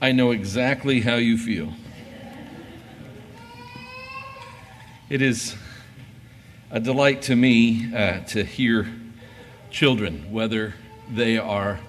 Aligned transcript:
I 0.00 0.12
know 0.12 0.30
exactly 0.30 1.00
how 1.00 1.14
you 1.14 1.38
feel. 1.38 1.72
It 5.08 5.22
is 5.22 5.56
a 6.70 6.78
delight 6.80 7.22
to 7.22 7.36
me 7.36 7.94
uh, 7.94 8.20
to 8.24 8.44
hear 8.44 8.88
children, 9.70 10.30
whether 10.30 10.74
they 11.10 11.38
are 11.38 11.80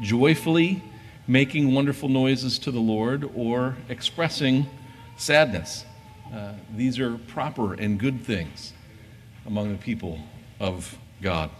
joyfully 0.00 0.80
making 1.26 1.74
wonderful 1.74 2.08
noises 2.08 2.60
to 2.60 2.70
the 2.70 2.78
Lord 2.78 3.28
or 3.34 3.76
expressing 3.88 4.66
sadness. 5.16 5.84
Uh, 6.32 6.52
these 6.76 7.00
are 7.00 7.18
proper 7.18 7.74
and 7.74 7.98
good 7.98 8.22
things 8.24 8.74
among 9.44 9.72
the 9.72 9.78
people 9.78 10.20
of 10.60 10.96
God. 11.20 11.50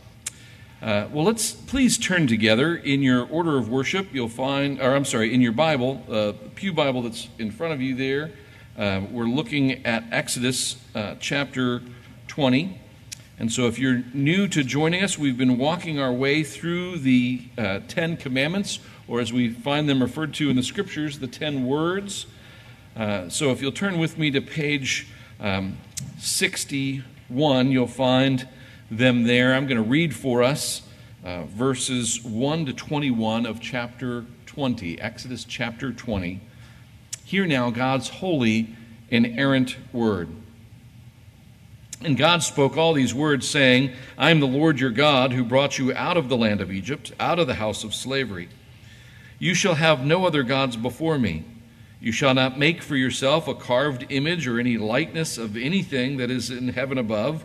Uh, 0.86 1.08
well, 1.12 1.24
let's 1.24 1.50
please 1.50 1.98
turn 1.98 2.28
together 2.28 2.76
in 2.76 3.02
your 3.02 3.26
order 3.26 3.58
of 3.58 3.68
worship. 3.68 4.06
You'll 4.12 4.28
find, 4.28 4.80
or 4.80 4.94
I'm 4.94 5.04
sorry, 5.04 5.34
in 5.34 5.40
your 5.40 5.50
Bible, 5.50 6.00
uh, 6.08 6.32
Pew 6.54 6.72
Bible 6.72 7.02
that's 7.02 7.26
in 7.40 7.50
front 7.50 7.72
of 7.74 7.82
you 7.82 7.96
there. 7.96 8.30
Uh, 8.78 9.00
we're 9.10 9.24
looking 9.24 9.84
at 9.84 10.04
Exodus 10.12 10.76
uh, 10.94 11.16
chapter 11.18 11.82
20. 12.28 12.80
And 13.40 13.50
so, 13.50 13.66
if 13.66 13.80
you're 13.80 14.04
new 14.14 14.46
to 14.46 14.62
joining 14.62 15.02
us, 15.02 15.18
we've 15.18 15.36
been 15.36 15.58
walking 15.58 15.98
our 15.98 16.12
way 16.12 16.44
through 16.44 16.98
the 16.98 17.42
uh, 17.58 17.80
Ten 17.88 18.16
Commandments, 18.16 18.78
or 19.08 19.18
as 19.18 19.32
we 19.32 19.48
find 19.48 19.88
them 19.88 20.00
referred 20.00 20.34
to 20.34 20.50
in 20.50 20.54
the 20.54 20.62
Scriptures, 20.62 21.18
the 21.18 21.26
Ten 21.26 21.66
Words. 21.66 22.26
Uh, 22.94 23.28
so, 23.28 23.50
if 23.50 23.60
you'll 23.60 23.72
turn 23.72 23.98
with 23.98 24.18
me 24.18 24.30
to 24.30 24.40
page 24.40 25.08
um, 25.40 25.78
61, 26.20 27.72
you'll 27.72 27.88
find 27.88 28.46
them 28.90 29.24
there. 29.24 29.54
I'm 29.54 29.66
going 29.66 29.82
to 29.82 29.88
read 29.88 30.14
for 30.14 30.42
us 30.42 30.82
uh, 31.24 31.42
verses 31.44 32.22
1 32.22 32.66
to 32.66 32.72
21 32.72 33.46
of 33.46 33.60
chapter 33.60 34.24
20, 34.46 35.00
Exodus 35.00 35.44
chapter 35.44 35.92
20. 35.92 36.40
Hear 37.24 37.46
now 37.46 37.70
God's 37.70 38.08
holy, 38.08 38.74
inerrant 39.10 39.76
word. 39.92 40.28
And 42.02 42.16
God 42.16 42.42
spoke 42.42 42.76
all 42.76 42.92
these 42.92 43.14
words, 43.14 43.48
saying, 43.48 43.92
I 44.16 44.30
am 44.30 44.38
the 44.38 44.46
Lord 44.46 44.78
your 44.78 44.90
God, 44.90 45.32
who 45.32 45.42
brought 45.42 45.78
you 45.78 45.92
out 45.94 46.16
of 46.16 46.28
the 46.28 46.36
land 46.36 46.60
of 46.60 46.70
Egypt, 46.70 47.12
out 47.18 47.38
of 47.38 47.46
the 47.46 47.54
house 47.54 47.82
of 47.82 47.94
slavery. 47.94 48.48
You 49.38 49.54
shall 49.54 49.74
have 49.74 50.04
no 50.04 50.26
other 50.26 50.42
gods 50.42 50.76
before 50.76 51.18
me. 51.18 51.44
You 52.00 52.12
shall 52.12 52.34
not 52.34 52.58
make 52.58 52.82
for 52.82 52.94
yourself 52.94 53.48
a 53.48 53.54
carved 53.54 54.06
image 54.10 54.46
or 54.46 54.60
any 54.60 54.76
likeness 54.76 55.38
of 55.38 55.56
anything 55.56 56.18
that 56.18 56.30
is 56.30 56.50
in 56.50 56.68
heaven 56.68 56.98
above 56.98 57.44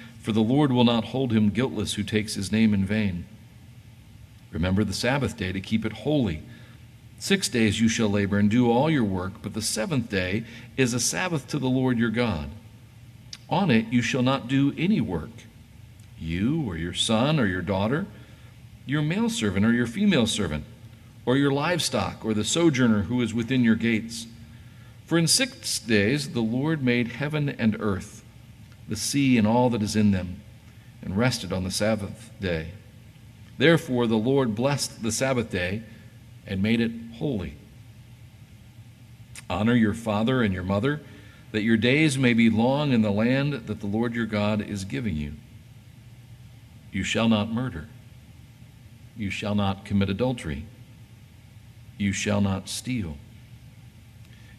for 0.21 0.31
the 0.31 0.41
Lord 0.41 0.71
will 0.71 0.83
not 0.83 1.05
hold 1.05 1.31
him 1.31 1.49
guiltless 1.49 1.95
who 1.95 2.03
takes 2.03 2.35
his 2.35 2.51
name 2.51 2.73
in 2.73 2.85
vain. 2.85 3.25
Remember 4.51 4.83
the 4.83 4.93
Sabbath 4.93 5.35
day 5.35 5.51
to 5.51 5.59
keep 5.59 5.85
it 5.85 5.93
holy. 5.93 6.43
Six 7.17 7.49
days 7.49 7.81
you 7.81 7.87
shall 7.87 8.09
labor 8.09 8.37
and 8.37 8.49
do 8.49 8.71
all 8.71 8.89
your 8.89 9.03
work, 9.03 9.41
but 9.41 9.53
the 9.53 9.61
seventh 9.61 10.09
day 10.09 10.43
is 10.77 10.93
a 10.93 10.99
Sabbath 10.99 11.47
to 11.47 11.59
the 11.59 11.69
Lord 11.69 11.97
your 11.97 12.09
God. 12.09 12.49
On 13.49 13.71
it 13.71 13.87
you 13.91 14.01
shall 14.01 14.21
not 14.21 14.47
do 14.47 14.73
any 14.77 15.01
work, 15.01 15.29
you 16.19 16.63
or 16.67 16.77
your 16.77 16.93
son 16.93 17.39
or 17.39 17.45
your 17.45 17.61
daughter, 17.61 18.05
your 18.85 19.01
male 19.01 19.29
servant 19.29 19.65
or 19.65 19.73
your 19.73 19.87
female 19.87 20.27
servant, 20.27 20.65
or 21.25 21.37
your 21.37 21.51
livestock 21.51 22.23
or 22.23 22.33
the 22.33 22.43
sojourner 22.43 23.03
who 23.03 23.21
is 23.21 23.33
within 23.33 23.63
your 23.63 23.75
gates. 23.75 24.27
For 25.05 25.17
in 25.17 25.27
six 25.27 25.79
days 25.79 26.29
the 26.29 26.41
Lord 26.41 26.83
made 26.83 27.09
heaven 27.09 27.49
and 27.49 27.75
earth 27.79 28.20
the 28.91 28.97
sea 28.97 29.37
and 29.37 29.47
all 29.47 29.69
that 29.69 29.81
is 29.81 29.95
in 29.95 30.11
them, 30.11 30.41
and 31.01 31.15
rested 31.17 31.53
on 31.53 31.63
the 31.63 31.71
Sabbath 31.71 32.29
day. 32.41 32.71
Therefore, 33.57 34.05
the 34.05 34.17
Lord 34.17 34.53
blessed 34.53 35.01
the 35.01 35.13
Sabbath 35.13 35.49
day 35.49 35.83
and 36.45 36.61
made 36.61 36.81
it 36.81 36.91
holy. 37.13 37.55
Honor 39.49 39.75
your 39.75 39.93
father 39.93 40.43
and 40.43 40.53
your 40.53 40.63
mother, 40.63 40.99
that 41.53 41.61
your 41.61 41.77
days 41.77 42.17
may 42.17 42.33
be 42.33 42.49
long 42.49 42.91
in 42.91 43.01
the 43.01 43.13
land 43.13 43.53
that 43.67 43.79
the 43.79 43.87
Lord 43.87 44.13
your 44.13 44.25
God 44.25 44.59
is 44.61 44.83
giving 44.83 45.15
you. 45.15 45.35
You 46.91 47.05
shall 47.05 47.29
not 47.29 47.49
murder. 47.49 47.87
You 49.15 49.29
shall 49.29 49.55
not 49.55 49.85
commit 49.85 50.09
adultery. 50.09 50.65
You 51.97 52.11
shall 52.11 52.41
not 52.41 52.67
steal. 52.67 53.15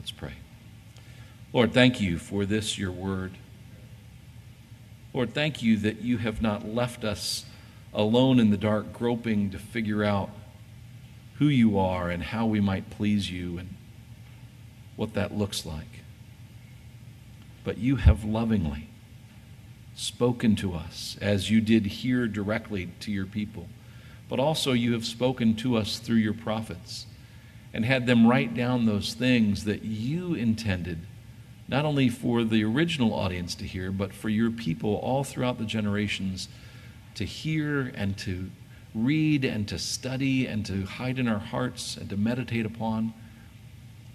Let's 0.00 0.12
pray. 0.12 0.32
Lord, 1.52 1.74
thank 1.74 2.00
you 2.00 2.16
for 2.16 2.46
this, 2.46 2.78
your 2.78 2.90
word. 2.90 3.32
Lord, 5.12 5.34
thank 5.34 5.62
you 5.62 5.76
that 5.76 6.00
you 6.00 6.16
have 6.16 6.40
not 6.40 6.66
left 6.66 7.04
us 7.04 7.44
alone 7.92 8.40
in 8.40 8.48
the 8.48 8.56
dark, 8.56 8.94
groping 8.94 9.50
to 9.50 9.58
figure 9.58 10.02
out 10.02 10.30
who 11.34 11.48
you 11.48 11.78
are 11.78 12.08
and 12.08 12.22
how 12.22 12.46
we 12.46 12.60
might 12.60 12.88
please 12.88 13.30
you 13.30 13.58
and 13.58 13.74
what 14.96 15.12
that 15.12 15.36
looks 15.36 15.66
like. 15.66 16.00
But 17.62 17.76
you 17.76 17.96
have 17.96 18.24
lovingly 18.24 18.88
spoken 19.94 20.56
to 20.56 20.72
us 20.72 21.18
as 21.20 21.50
you 21.50 21.60
did 21.60 21.84
here 21.84 22.26
directly 22.26 22.88
to 23.00 23.12
your 23.12 23.26
people, 23.26 23.68
but 24.30 24.40
also 24.40 24.72
you 24.72 24.94
have 24.94 25.04
spoken 25.04 25.54
to 25.56 25.76
us 25.76 25.98
through 25.98 26.16
your 26.16 26.32
prophets 26.32 27.04
and 27.72 27.84
had 27.84 28.06
them 28.06 28.26
write 28.26 28.54
down 28.54 28.86
those 28.86 29.14
things 29.14 29.64
that 29.64 29.84
you 29.84 30.34
intended, 30.34 30.98
not 31.68 31.84
only 31.84 32.08
for 32.08 32.42
the 32.42 32.64
original 32.64 33.14
audience 33.14 33.54
to 33.54 33.64
hear, 33.64 33.92
but 33.92 34.12
for 34.12 34.28
your 34.28 34.50
people 34.50 34.96
all 34.96 35.22
throughout 35.22 35.58
the 35.58 35.64
generations 35.64 36.48
to 37.14 37.24
hear 37.24 37.92
and 37.94 38.16
to 38.18 38.50
read 38.94 39.44
and 39.44 39.68
to 39.68 39.78
study 39.78 40.46
and 40.46 40.66
to 40.66 40.84
hide 40.84 41.18
in 41.18 41.28
our 41.28 41.38
hearts 41.38 41.96
and 41.96 42.10
to 42.10 42.16
meditate 42.16 42.66
upon, 42.66 43.14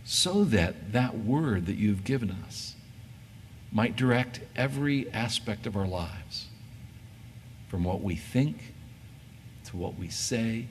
so 0.03 0.43
that 0.43 0.91
that 0.91 1.17
word 1.17 1.65
that 1.65 1.77
you've 1.77 2.03
given 2.03 2.29
us 2.45 2.75
might 3.71 3.95
direct 3.95 4.39
every 4.55 5.09
aspect 5.11 5.65
of 5.65 5.75
our 5.75 5.87
lives, 5.87 6.47
from 7.69 7.83
what 7.83 8.01
we 8.01 8.15
think 8.15 8.73
to 9.63 9.77
what 9.77 9.97
we 9.97 10.07
say 10.09 10.67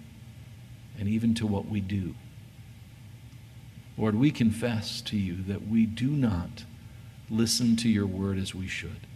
and 0.98 1.08
even 1.08 1.34
to 1.34 1.46
what 1.46 1.66
we 1.66 1.80
do. 1.80 2.14
Lord, 3.96 4.16
we 4.16 4.30
confess 4.30 5.00
to 5.02 5.16
you 5.16 5.36
that 5.46 5.68
we 5.68 5.86
do 5.86 6.08
not 6.08 6.64
listen 7.30 7.76
to 7.76 7.88
your 7.88 8.06
word 8.06 8.38
as 8.38 8.54
we 8.54 8.66
should. 8.66 9.06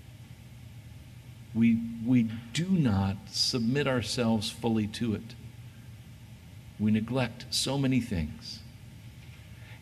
We, 1.54 1.78
we 2.06 2.30
do 2.52 2.68
not 2.68 3.16
submit 3.30 3.88
ourselves 3.88 4.50
fully 4.50 4.86
to 4.88 5.14
it. 5.14 5.34
We 6.78 6.90
neglect 6.90 7.46
so 7.50 7.76
many 7.76 8.00
things. 8.00 8.60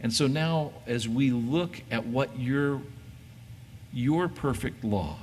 And 0.01 0.13
so 0.13 0.27
now, 0.27 0.73
as 0.87 1.09
we 1.09 1.31
look 1.31 1.83
at 1.91 2.07
what 2.07 2.39
your, 2.39 2.81
your 3.93 4.29
perfect 4.29 4.85
law 4.85 5.19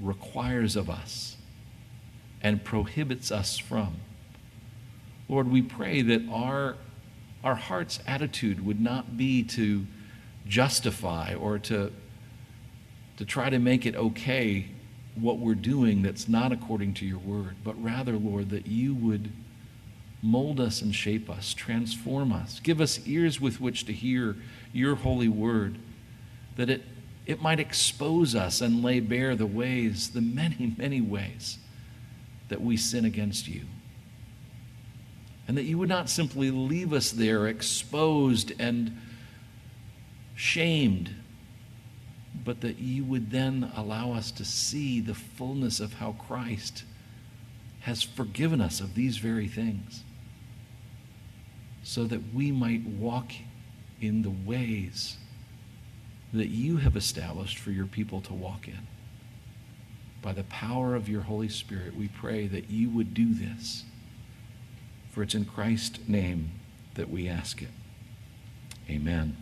requires 0.00 0.76
of 0.76 0.88
us 0.88 1.36
and 2.42 2.62
prohibits 2.62 3.32
us 3.32 3.58
from. 3.58 3.96
Lord, 5.28 5.50
we 5.50 5.62
pray 5.62 6.02
that 6.02 6.22
our, 6.30 6.76
our 7.46 7.54
heart's 7.54 8.00
attitude 8.08 8.66
would 8.66 8.80
not 8.80 9.16
be 9.16 9.40
to 9.40 9.86
justify 10.48 11.32
or 11.32 11.60
to, 11.60 11.92
to 13.18 13.24
try 13.24 13.48
to 13.48 13.60
make 13.60 13.86
it 13.86 13.94
okay 13.94 14.66
what 15.14 15.38
we're 15.38 15.54
doing 15.54 16.02
that's 16.02 16.28
not 16.28 16.50
according 16.50 16.92
to 16.92 17.06
your 17.06 17.20
word, 17.20 17.54
but 17.62 17.80
rather, 17.80 18.14
Lord, 18.14 18.50
that 18.50 18.66
you 18.66 18.96
would 18.96 19.30
mold 20.20 20.58
us 20.58 20.82
and 20.82 20.92
shape 20.92 21.30
us, 21.30 21.54
transform 21.54 22.32
us, 22.32 22.58
give 22.58 22.80
us 22.80 22.98
ears 23.06 23.40
with 23.40 23.60
which 23.60 23.86
to 23.86 23.92
hear 23.92 24.34
your 24.72 24.96
holy 24.96 25.28
word, 25.28 25.78
that 26.56 26.68
it, 26.68 26.82
it 27.26 27.40
might 27.40 27.60
expose 27.60 28.34
us 28.34 28.60
and 28.60 28.82
lay 28.82 28.98
bare 28.98 29.36
the 29.36 29.46
ways, 29.46 30.10
the 30.10 30.20
many, 30.20 30.74
many 30.76 31.00
ways 31.00 31.58
that 32.48 32.60
we 32.60 32.76
sin 32.76 33.04
against 33.04 33.46
you. 33.46 33.62
And 35.48 35.56
that 35.56 35.64
you 35.64 35.78
would 35.78 35.88
not 35.88 36.10
simply 36.10 36.50
leave 36.50 36.92
us 36.92 37.10
there 37.10 37.46
exposed 37.46 38.52
and 38.58 38.96
shamed, 40.34 41.10
but 42.44 42.60
that 42.60 42.78
you 42.78 43.04
would 43.04 43.30
then 43.30 43.70
allow 43.76 44.12
us 44.12 44.30
to 44.32 44.44
see 44.44 45.00
the 45.00 45.14
fullness 45.14 45.80
of 45.80 45.94
how 45.94 46.12
Christ 46.12 46.84
has 47.80 48.02
forgiven 48.02 48.60
us 48.60 48.80
of 48.80 48.94
these 48.94 49.18
very 49.18 49.46
things, 49.46 50.02
so 51.84 52.04
that 52.04 52.34
we 52.34 52.50
might 52.50 52.84
walk 52.84 53.30
in 54.00 54.22
the 54.22 54.34
ways 54.44 55.16
that 56.32 56.48
you 56.48 56.78
have 56.78 56.96
established 56.96 57.58
for 57.58 57.70
your 57.70 57.86
people 57.86 58.20
to 58.22 58.34
walk 58.34 58.66
in. 58.66 58.86
By 60.20 60.32
the 60.32 60.44
power 60.44 60.96
of 60.96 61.08
your 61.08 61.22
Holy 61.22 61.48
Spirit, 61.48 61.96
we 61.96 62.08
pray 62.08 62.48
that 62.48 62.68
you 62.68 62.90
would 62.90 63.14
do 63.14 63.32
this. 63.32 63.84
For 65.16 65.22
it's 65.22 65.34
in 65.34 65.46
Christ's 65.46 65.98
name 66.06 66.50
that 66.92 67.08
we 67.08 67.26
ask 67.26 67.62
it. 67.62 67.70
Amen. 68.90 69.34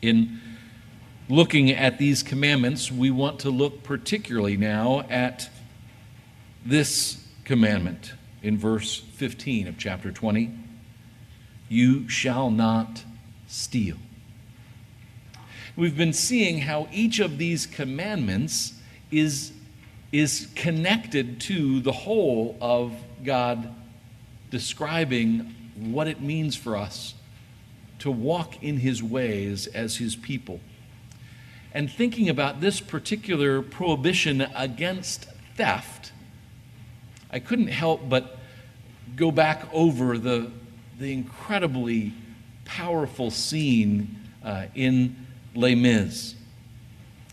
In 0.00 0.38
looking 1.28 1.72
at 1.72 1.98
these 1.98 2.22
commandments, 2.22 2.92
we 2.92 3.10
want 3.10 3.40
to 3.40 3.50
look 3.50 3.82
particularly 3.82 4.56
now 4.56 5.00
at 5.10 5.50
this 6.64 7.26
commandment 7.42 8.12
in 8.44 8.58
verse 8.58 8.96
15 8.96 9.66
of 9.66 9.76
chapter 9.76 10.12
20 10.12 10.56
You 11.68 12.08
shall 12.08 12.48
not 12.48 13.02
steal. 13.48 13.96
We've 15.74 15.96
been 15.96 16.12
seeing 16.12 16.60
how 16.60 16.86
each 16.92 17.18
of 17.18 17.38
these 17.38 17.66
commandments 17.66 18.74
is, 19.10 19.50
is 20.12 20.48
connected 20.54 21.40
to 21.42 21.80
the 21.80 21.92
whole 21.92 22.56
of 22.60 22.94
God 23.24 23.74
describing 24.50 25.54
what 25.76 26.06
it 26.06 26.20
means 26.20 26.56
for 26.56 26.76
us 26.76 27.14
to 27.98 28.10
walk 28.10 28.62
in 28.62 28.78
his 28.78 29.02
ways 29.02 29.66
as 29.66 29.96
his 29.96 30.16
people. 30.16 30.60
And 31.72 31.90
thinking 31.90 32.28
about 32.28 32.60
this 32.60 32.80
particular 32.80 33.60
prohibition 33.60 34.40
against 34.54 35.26
theft, 35.56 36.12
I 37.30 37.38
couldn't 37.38 37.68
help 37.68 38.08
but 38.08 38.38
go 39.14 39.30
back 39.30 39.68
over 39.72 40.16
the, 40.18 40.50
the 40.98 41.12
incredibly 41.12 42.14
powerful 42.64 43.30
scene 43.30 44.16
uh, 44.42 44.66
in 44.74 45.26
Les 45.54 45.74
Mis. 45.74 46.34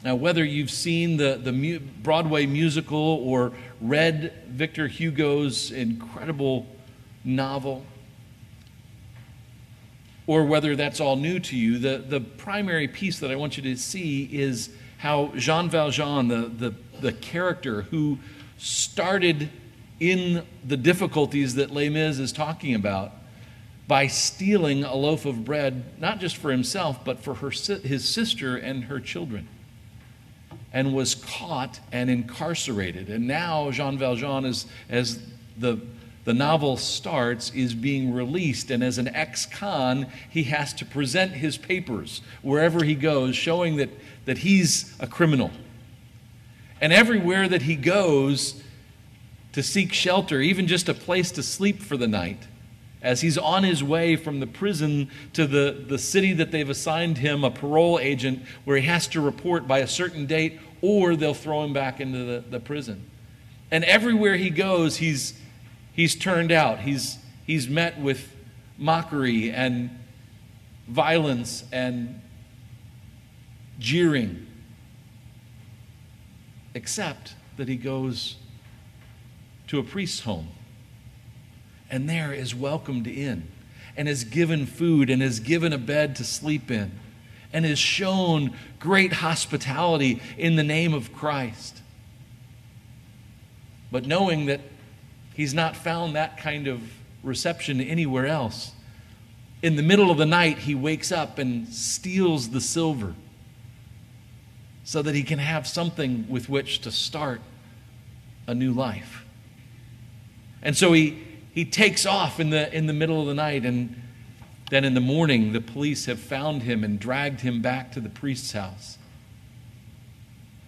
Now, 0.04 0.16
whether 0.16 0.44
you've 0.44 0.72
seen 0.72 1.16
the, 1.16 1.40
the 1.42 1.80
Broadway 1.80 2.46
musical 2.46 2.98
or 3.24 3.54
read 3.80 4.34
Victor 4.50 4.88
Hugo's 4.88 5.72
incredible 5.72 6.68
novel, 7.24 7.86
or 10.28 10.44
whether 10.44 10.76
that's 10.76 11.00
all 11.00 11.16
new 11.16 11.40
to 11.40 11.56
you, 11.56 11.80
the, 11.80 12.04
the 12.06 12.20
primary 12.20 12.88
piece 12.88 13.20
that 13.20 13.32
I 13.32 13.36
want 13.36 13.56
you 13.56 13.64
to 13.64 13.78
see 13.78 14.30
is 14.32 14.70
how 14.98 15.32
Jean 15.36 15.70
Valjean, 15.70 16.28
the, 16.28 16.50
the, 16.50 16.74
the 17.00 17.14
character 17.14 17.84
who 17.84 18.20
started 18.58 19.50
in 20.00 20.46
the 20.66 20.78
difficulties 20.78 21.56
that 21.56 21.72
Les 21.72 21.90
Mis 21.90 22.20
is 22.20 22.32
talking 22.34 22.76
about, 22.76 23.12
by 23.88 24.08
stealing 24.08 24.84
a 24.84 24.96
loaf 24.96 25.26
of 25.26 25.46
bread, 25.46 25.84
not 26.00 26.20
just 26.20 26.38
for 26.38 26.52
himself, 26.52 27.04
but 27.04 27.20
for 27.20 27.36
her, 27.36 27.50
his 27.50 28.08
sister 28.08 28.56
and 28.56 28.86
her 28.86 29.00
children, 29.00 29.48
and 30.74 30.94
was 30.94 31.16
caught 31.16 31.80
and 31.92 32.10
incarcerated. 32.10 33.10
And 33.10 33.28
now 33.28 33.70
Jean 33.72 33.98
Valjean, 33.98 34.44
is, 34.44 34.66
as 34.90 35.20
the, 35.58 35.80
the 36.25 36.34
novel 36.34 36.78
starts, 36.78 37.52
is 37.52 37.75
being 37.75 38.12
released. 38.12 38.72
And 38.72 38.84
as 38.84 38.98
an 38.98 39.08
ex 39.10 39.46
con, 39.46 40.08
he 40.30 40.44
has 40.46 40.74
to 40.74 40.86
present 40.86 41.34
his 41.34 41.58
papers 41.58 42.22
wherever 42.42 42.84
he 42.84 42.96
goes, 42.96 43.36
showing 43.36 43.78
that, 43.78 43.90
that 44.25 44.40
he's 44.40 44.96
a 45.00 45.06
criminal. 45.06 45.52
And 46.81 46.92
everywhere 46.92 47.48
that 47.48 47.62
he 47.62 47.76
goes 47.76 48.62
to 49.54 49.62
seek 49.62 49.94
shelter, 49.94 50.42
even 50.42 50.68
just 50.68 50.90
a 50.90 50.94
place 50.96 51.31
to 51.31 51.44
sleep 51.44 51.81
for 51.81 51.96
the 51.96 52.08
night, 52.08 52.40
as 53.04 53.20
he's 53.20 53.38
on 53.38 53.64
his 53.64 53.84
way 53.84 54.16
from 54.16 54.40
the 54.40 54.48
prison 54.48 55.10
to 55.34 55.46
the, 55.46 55.84
the 55.88 56.00
city 56.00 56.32
that 56.34 56.52
they've 56.52 56.70
assigned 56.70 57.18
him, 57.18 57.44
a 57.44 57.52
parole 57.52 58.00
agent, 58.00 58.42
where 58.64 58.78
he 58.78 58.88
has 58.88 59.08
to 59.10 59.20
report 59.20 59.68
by 59.68 59.80
a 59.80 59.88
certain 59.88 60.26
date, 60.26 60.60
or 60.82 61.16
they'll 61.18 61.34
throw 61.34 61.64
him 61.64 61.74
back 61.74 62.00
into 62.00 62.24
the, 62.24 62.44
the 62.50 62.60
prison. 62.62 63.06
And 63.70 63.84
everywhere 63.84 64.38
he 64.38 64.50
goes, 64.50 64.98
he's, 64.98 65.34
he's 65.92 66.16
turned 66.16 66.52
out. 66.52 66.80
He's, 66.80 67.18
he's 67.46 67.68
met 67.68 68.00
with 68.00 68.34
mockery 68.78 69.52
and 69.52 69.90
violence 70.88 71.66
and 71.74 72.22
jeering, 73.80 74.48
except 76.74 77.36
that 77.58 77.68
he 77.68 77.76
goes 77.76 78.38
to 79.68 79.80
a 79.80 79.84
priest's 79.84 80.22
home 80.22 80.48
and 81.94 82.10
there 82.10 82.34
is 82.34 82.56
welcomed 82.56 83.06
in 83.06 83.48
and 83.95 84.10
is 84.10 84.24
given 84.24 84.66
food 84.66 85.12
and 85.12 85.22
is 85.22 85.40
given 85.40 85.72
a 85.72 85.78
bed 85.78 86.16
to 86.16 86.24
sleep 86.24 86.72
in 86.72 86.92
and 87.54 87.68
is 87.68 87.78
shown 87.78 88.52
great 88.80 89.14
hospitality 89.14 90.19
in 90.35 90.56
the 90.56 90.64
name 90.64 90.92
of 90.92 91.14
Christ. 91.14 91.83
But 93.92 94.07
knowing 94.07 94.47
that 94.47 94.62
he's 95.35 95.54
not 95.54 95.76
found 95.76 96.16
that 96.16 96.35
kind 96.35 96.68
of 96.68 96.81
reception 97.21 97.80
anywhere 97.80 98.26
else, 98.26 98.71
in 99.62 99.76
the 99.76 99.83
middle 99.83 100.09
of 100.09 100.18
the 100.18 100.26
night, 100.26 100.57
he 100.57 100.73
wakes 100.73 101.12
up 101.12 101.38
and 101.38 101.68
steals 101.68 102.50
the 102.50 102.59
silver 102.59 103.14
so 104.83 105.04
that 105.04 105.14
he 105.14 105.21
can 105.21 105.38
have 105.38 105.68
something 105.68 106.26
with 106.28 106.50
which 106.50 106.80
to 106.81 106.92
start 106.92 107.40
a 108.47 108.56
new 108.56 108.73
life. 108.73 109.23
And 110.64 110.76
so 110.76 110.94
he 110.94 111.32
he 111.54 111.66
takes 111.66 112.06
off 112.06 112.40
in 112.40 112.50
the, 112.50 112.76
in 112.76 112.88
the 112.88 112.94
middle 112.94 113.22
of 113.22 113.28
the 113.28 113.33
night, 113.33 113.64
and 113.66 114.02
then 114.72 114.83
in 114.83 114.95
the 114.95 115.02
morning, 115.02 115.54
the 115.54 115.62
police 115.62 116.07
have 116.07 116.19
found 116.19 116.64
him 116.64 116.83
and 116.83 117.00
dragged 117.00 117.42
him 117.42 117.62
back 117.62 117.92
to 117.92 118.00
the 118.00 118.10
priest's 118.10 118.54
house. 118.54 118.98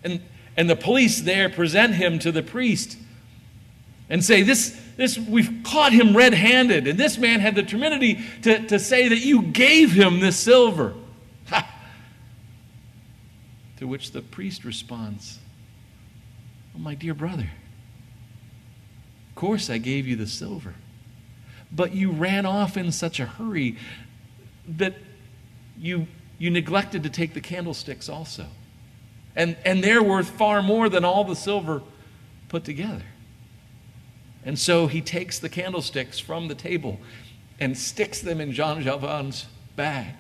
And, 0.04 0.22
and 0.56 0.70
the 0.70 0.76
police 0.76 1.22
there 1.22 1.50
present 1.50 1.96
him 1.96 2.20
to 2.20 2.32
the 2.32 2.44
priest 2.44 2.98
and 4.10 4.24
say, 4.24 4.44
this, 4.44 4.80
this, 4.96 5.18
We've 5.18 5.64
caught 5.64 5.92
him 5.92 6.16
red 6.16 6.36
handed, 6.36 6.88
and 6.88 7.00
this 7.00 7.18
man 7.18 7.40
had 7.40 7.56
the 7.56 7.64
temerity 7.64 8.20
to, 8.44 8.68
to 8.68 8.78
say 8.78 9.08
that 9.08 9.26
you 9.26 9.42
gave 9.42 9.92
him 9.92 10.20
this 10.20 10.38
silver. 10.38 10.94
To 13.80 13.88
which 13.88 14.12
the 14.12 14.22
priest 14.22 14.64
responds, 14.64 15.38
Oh, 16.74 16.80
my 16.80 16.96
dear 16.96 17.14
brother. 17.14 17.50
Of 19.36 19.40
course, 19.42 19.70
I 19.70 19.80
gave 19.80 20.08
you 20.08 20.16
the 20.16 20.28
silver. 20.28 20.76
But 21.70 21.94
you 21.94 22.12
ran 22.12 22.46
off 22.46 22.78
in 22.78 22.94
such 22.94 23.20
a 23.20 23.26
hurry 23.26 23.76
that 24.66 24.96
you, 25.78 26.08
you 26.38 26.50
neglected 26.50 27.04
to 27.04 27.10
take 27.10 27.34
the 27.34 27.42
candlesticks 27.42 28.08
also. 28.08 28.46
And, 29.36 29.58
and 29.66 29.84
they're 29.84 30.02
worth 30.02 30.30
far 30.30 30.64
more 30.64 30.88
than 30.88 31.04
all 31.04 31.26
the 31.26 31.36
silver 31.36 31.82
put 32.48 32.64
together. 32.64 33.04
And 34.46 34.58
so 34.58 34.88
he 34.88 35.02
takes 35.02 35.38
the 35.38 35.50
candlesticks 35.50 36.18
from 36.18 36.48
the 36.48 36.56
table 36.56 37.02
and 37.60 37.78
sticks 37.78 38.22
them 38.22 38.40
in 38.40 38.54
Jean 38.54 38.82
Valjean's 38.82 39.48
bag 39.76 40.14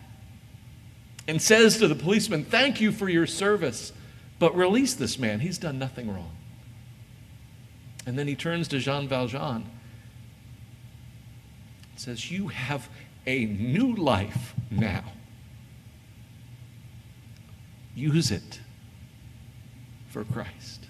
and 1.25 1.41
says 1.41 1.77
to 1.77 1.87
the 1.87 1.95
policeman, 1.95 2.43
Thank 2.43 2.81
you 2.81 2.91
for 2.91 3.07
your 3.07 3.27
service, 3.27 3.93
but 4.39 4.53
release 4.57 4.93
this 4.93 5.17
man. 5.17 5.39
He's 5.39 5.57
done 5.57 5.79
nothing 5.79 6.13
wrong. 6.13 6.35
And 8.05 8.17
then 8.19 8.27
he 8.27 8.35
turns 8.35 8.67
to 8.69 8.79
Jean 8.79 9.07
Valjean 9.07 9.65
and 11.91 11.99
says, 11.99 12.31
You 12.31 12.49
have 12.49 12.89
a 13.25 13.45
new 13.45 13.95
life 13.95 14.53
now. 14.69 15.03
use 17.95 18.29
it 18.29 18.59
for 20.09 20.23
Christ. 20.25 20.85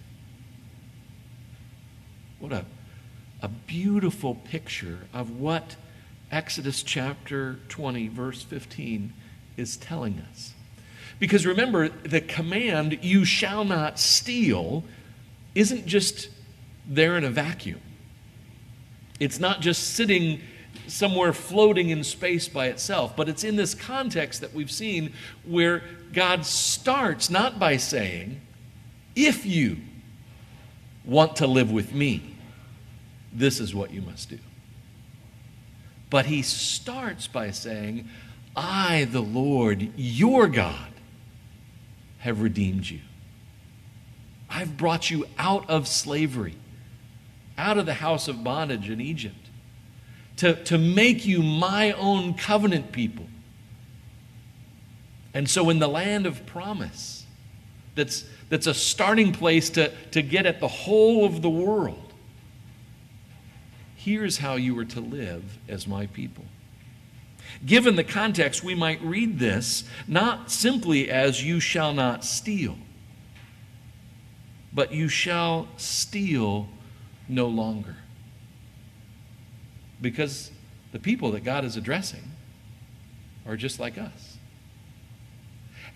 What 2.39 2.51
a, 2.51 2.65
a 3.41 3.47
beautiful 3.47 4.35
picture 4.35 4.99
of 5.13 5.39
what 5.39 5.75
Exodus 6.31 6.83
chapter 6.83 7.59
20, 7.69 8.07
verse 8.07 8.41
15 8.41 9.13
is 9.55 9.77
telling 9.77 10.19
us. 10.31 10.53
Because 11.19 11.45
remember, 11.45 11.89
the 11.89 12.21
command, 12.21 12.99
you 13.01 13.23
shall 13.23 13.63
not 13.63 13.99
steal, 13.99 14.83
isn't 15.53 15.85
just 15.85 16.29
there 16.87 17.17
in 17.17 17.23
a 17.23 17.29
vacuum. 17.29 17.81
It's 19.19 19.39
not 19.39 19.61
just 19.61 19.95
sitting 19.95 20.41
somewhere 20.87 21.33
floating 21.33 21.89
in 21.89 22.03
space 22.03 22.47
by 22.47 22.67
itself, 22.67 23.15
but 23.15 23.29
it's 23.29 23.43
in 23.43 23.55
this 23.55 23.73
context 23.73 24.41
that 24.41 24.53
we've 24.53 24.71
seen 24.71 25.13
where 25.45 25.83
God 26.13 26.45
starts 26.45 27.29
not 27.29 27.57
by 27.57 27.77
saying, 27.77 28.41
if 29.15 29.45
you 29.45 29.77
want 31.05 31.37
to 31.37 31.47
live 31.47 31.71
with 31.71 31.93
me, 31.93 32.35
this 33.31 33.59
is 33.59 33.73
what 33.73 33.91
you 33.91 34.01
must 34.01 34.29
do. 34.29 34.39
But 36.09 36.25
he 36.25 36.41
starts 36.41 37.27
by 37.27 37.51
saying, 37.51 38.07
I, 38.55 39.07
the 39.11 39.21
Lord, 39.21 39.89
your 39.97 40.47
God, 40.47 40.93
have 42.19 42.41
redeemed 42.41 42.89
you. 42.89 43.01
I've 44.49 44.77
brought 44.77 45.09
you 45.09 45.25
out 45.37 45.69
of 45.69 45.87
slavery, 45.87 46.55
out 47.57 47.77
of 47.77 47.85
the 47.85 47.95
house 47.95 48.27
of 48.27 48.43
bondage 48.43 48.89
in 48.89 48.99
Egypt, 48.99 49.35
to, 50.37 50.61
to 50.65 50.77
make 50.77 51.25
you 51.25 51.41
my 51.41 51.93
own 51.93 52.33
covenant 52.33 52.91
people. 52.91 53.27
And 55.33 55.49
so, 55.49 55.69
in 55.69 55.79
the 55.79 55.87
land 55.87 56.25
of 56.25 56.45
promise, 56.45 57.25
that's, 57.95 58.25
that's 58.49 58.67
a 58.67 58.73
starting 58.73 59.31
place 59.31 59.69
to, 59.71 59.91
to 60.11 60.21
get 60.21 60.45
at 60.45 60.59
the 60.59 60.67
whole 60.67 61.25
of 61.25 61.41
the 61.41 61.49
world, 61.49 62.13
here's 63.95 64.37
how 64.37 64.55
you 64.55 64.77
are 64.79 64.85
to 64.85 64.99
live 64.99 65.57
as 65.67 65.87
my 65.87 66.05
people. 66.07 66.45
Given 67.65 67.95
the 67.95 68.03
context, 68.03 68.63
we 68.63 68.75
might 68.75 69.01
read 69.01 69.39
this 69.39 69.83
not 70.07 70.51
simply 70.51 71.09
as 71.09 71.43
you 71.43 71.59
shall 71.59 71.93
not 71.93 72.25
steal, 72.25 72.77
but 74.73 74.93
you 74.93 75.07
shall 75.07 75.67
steal 75.77 76.67
no 77.27 77.47
longer. 77.47 77.95
Because 80.01 80.51
the 80.91 80.99
people 80.99 81.31
that 81.31 81.43
God 81.43 81.65
is 81.65 81.77
addressing 81.77 82.23
are 83.47 83.55
just 83.55 83.79
like 83.79 83.97
us. 83.97 84.37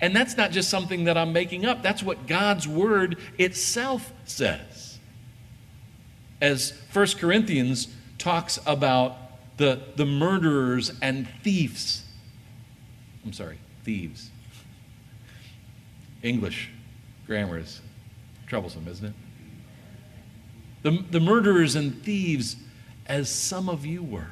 And 0.01 0.15
that's 0.15 0.38
not 0.38 0.51
just 0.51 0.69
something 0.69 1.05
that 1.05 1.17
I'm 1.17 1.33
making 1.33 1.65
up, 1.65 1.83
that's 1.83 2.01
what 2.01 2.27
God's 2.27 2.67
word 2.67 3.17
itself 3.38 4.13
says. 4.25 5.00
As 6.41 6.74
1 6.93 7.07
Corinthians 7.17 7.89
talks 8.17 8.59
about 8.65 9.17
the, 9.57 9.81
the 9.98 10.05
murderers 10.05 10.93
and 11.01 11.27
thieves. 11.43 12.05
I'm 13.25 13.33
sorry, 13.33 13.59
thieves. 13.83 14.31
English 16.24 16.69
grammar 17.27 17.57
is 17.57 17.81
troublesome, 18.48 18.88
isn't 18.88 19.07
it? 19.07 19.13
The, 20.81 21.03
the 21.12 21.19
murderers 21.19 21.75
and 21.75 22.01
thieves, 22.03 22.55
as 23.05 23.29
some 23.29 23.69
of 23.69 23.86
you 23.86 24.03
were. 24.03 24.31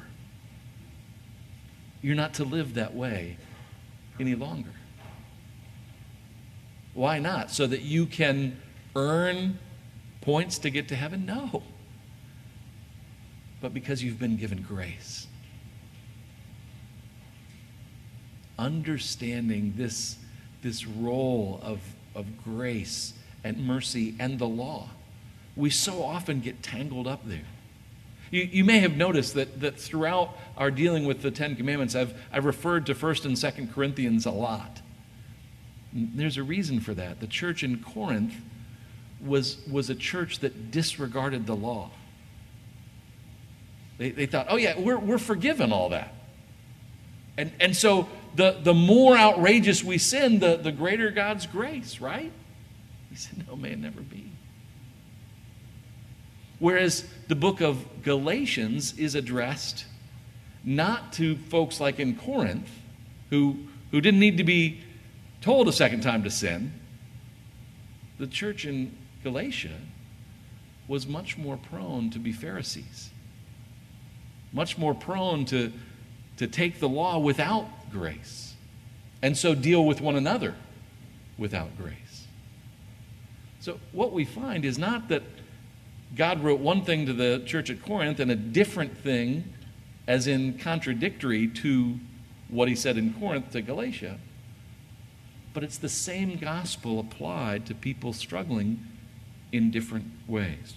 You're 2.00 2.16
not 2.16 2.34
to 2.34 2.44
live 2.44 2.74
that 2.74 2.94
way 2.94 3.36
any 4.18 4.34
longer. 4.34 4.70
Why 6.94 7.18
not? 7.18 7.50
So 7.50 7.66
that 7.66 7.82
you 7.82 8.06
can 8.06 8.58
earn 8.96 9.58
points 10.20 10.58
to 10.60 10.70
get 10.70 10.88
to 10.88 10.96
heaven? 10.96 11.26
No 11.26 11.62
but 13.60 13.74
because 13.74 14.02
you've 14.02 14.18
been 14.18 14.36
given 14.36 14.62
grace. 14.62 15.26
Understanding 18.58 19.74
this, 19.76 20.16
this 20.62 20.86
role 20.86 21.60
of, 21.62 21.80
of 22.14 22.26
grace 22.42 23.14
and 23.44 23.58
mercy 23.58 24.14
and 24.18 24.38
the 24.38 24.48
law, 24.48 24.88
we 25.58 25.70
so 25.70 26.04
often 26.04 26.40
get 26.40 26.62
tangled 26.62 27.08
up 27.08 27.26
there. 27.26 27.44
You, 28.30 28.42
you 28.42 28.64
may 28.64 28.78
have 28.78 28.96
noticed 28.96 29.34
that, 29.34 29.60
that 29.60 29.78
throughout 29.78 30.36
our 30.56 30.70
dealing 30.70 31.04
with 31.04 31.20
the 31.20 31.32
Ten 31.32 31.56
Commandments, 31.56 31.94
I've, 31.94 32.14
I've 32.32 32.44
referred 32.44 32.86
to 32.86 32.94
1st 32.94 33.24
and 33.24 33.34
2nd 33.34 33.74
Corinthians 33.74 34.24
a 34.24 34.30
lot. 34.30 34.80
There's 35.92 36.36
a 36.36 36.42
reason 36.42 36.78
for 36.80 36.94
that. 36.94 37.20
The 37.20 37.26
church 37.26 37.64
in 37.64 37.82
Corinth 37.82 38.34
was, 39.24 39.58
was 39.70 39.90
a 39.90 39.94
church 39.94 40.38
that 40.40 40.70
disregarded 40.70 41.46
the 41.46 41.56
law. 41.56 41.90
They, 43.96 44.10
they 44.10 44.26
thought, 44.26 44.46
oh, 44.48 44.56
yeah, 44.56 44.78
we're, 44.78 44.98
we're 44.98 45.18
forgiven 45.18 45.72
all 45.72 45.88
that. 45.88 46.14
And, 47.36 47.50
and 47.58 47.76
so 47.76 48.08
the, 48.36 48.58
the 48.62 48.74
more 48.74 49.16
outrageous 49.16 49.82
we 49.82 49.98
sin, 49.98 50.38
the, 50.38 50.56
the 50.56 50.70
greater 50.70 51.10
God's 51.10 51.46
grace, 51.46 52.00
right? 52.00 52.30
He 53.10 53.16
said, 53.16 53.48
no, 53.48 53.56
may 53.56 53.72
it 53.72 53.78
never 53.78 54.02
be. 54.02 54.27
Whereas 56.58 57.04
the 57.28 57.34
book 57.34 57.60
of 57.60 58.02
Galatians 58.02 58.98
is 58.98 59.14
addressed 59.14 59.84
not 60.64 61.12
to 61.14 61.36
folks 61.36 61.80
like 61.80 62.00
in 62.00 62.16
Corinth 62.16 62.68
who, 63.30 63.58
who 63.90 64.00
didn't 64.00 64.20
need 64.20 64.38
to 64.38 64.44
be 64.44 64.80
told 65.40 65.68
a 65.68 65.72
second 65.72 66.02
time 66.02 66.24
to 66.24 66.30
sin. 66.30 66.72
The 68.18 68.26
church 68.26 68.64
in 68.64 68.96
Galatia 69.22 69.78
was 70.88 71.06
much 71.06 71.38
more 71.38 71.56
prone 71.56 72.10
to 72.10 72.18
be 72.18 72.32
Pharisees 72.32 73.10
much 74.52 74.78
more 74.78 74.94
prone 74.94 75.44
to, 75.46 75.72
to 76.36 76.46
take 76.46 76.80
the 76.80 76.88
law 76.88 77.18
without 77.18 77.68
grace, 77.90 78.54
and 79.22 79.36
so 79.36 79.54
deal 79.54 79.84
with 79.84 80.00
one 80.00 80.16
another 80.16 80.54
without 81.36 81.76
grace. 81.76 82.26
So, 83.60 83.78
what 83.92 84.12
we 84.12 84.24
find 84.24 84.64
is 84.64 84.78
not 84.78 85.08
that 85.08 85.22
God 86.16 86.42
wrote 86.42 86.60
one 86.60 86.84
thing 86.84 87.06
to 87.06 87.12
the 87.12 87.42
church 87.46 87.70
at 87.70 87.82
Corinth 87.82 88.20
and 88.20 88.30
a 88.30 88.36
different 88.36 88.96
thing, 88.98 89.52
as 90.06 90.26
in 90.26 90.58
contradictory 90.58 91.48
to 91.48 91.98
what 92.48 92.68
he 92.68 92.74
said 92.74 92.96
in 92.96 93.14
Corinth 93.14 93.50
to 93.50 93.60
Galatia, 93.60 94.18
but 95.52 95.62
it's 95.62 95.78
the 95.78 95.88
same 95.88 96.36
gospel 96.36 96.98
applied 96.98 97.66
to 97.66 97.74
people 97.74 98.12
struggling 98.12 98.84
in 99.52 99.70
different 99.70 100.06
ways. 100.26 100.74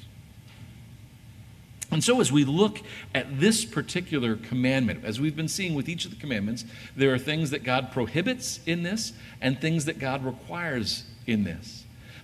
And 1.92 2.02
so, 2.02 2.22
as 2.22 2.32
we 2.32 2.46
look 2.46 2.82
at 3.14 3.40
this 3.40 3.66
particular 3.66 4.38
commandment, 4.38 5.04
as 5.04 5.20
we've 5.20 5.36
been 5.36 5.50
seeing 5.50 5.76
with 5.76 5.90
each 5.90 6.06
of 6.06 6.12
the 6.12 6.18
commandments, 6.18 6.64
there 6.96 7.14
are 7.14 7.20
things 7.20 7.50
that 7.50 7.64
God 7.64 7.92
prohibits 7.92 8.62
in 8.66 8.84
this 8.84 9.12
and 9.42 9.60
things 9.60 9.86
that 9.86 10.00
God 10.00 10.24
requires 10.24 11.04
in 11.28 11.44
this. 11.44 11.81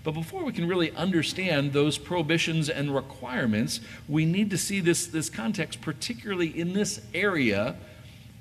But 0.08 0.14
before 0.14 0.46
we 0.46 0.54
can 0.54 0.70
really 0.70 0.92
understand 0.92 1.74
those 1.74 1.98
prohibitions 1.98 2.70
and 2.70 2.96
requirements, 2.96 3.82
we 4.08 4.24
need 4.24 4.52
to 4.52 4.58
see 4.58 4.80
this, 4.80 5.06
this 5.08 5.30
context, 5.30 5.82
particularly 5.82 6.48
in 6.48 6.72
this 6.72 7.02
area 7.14 7.76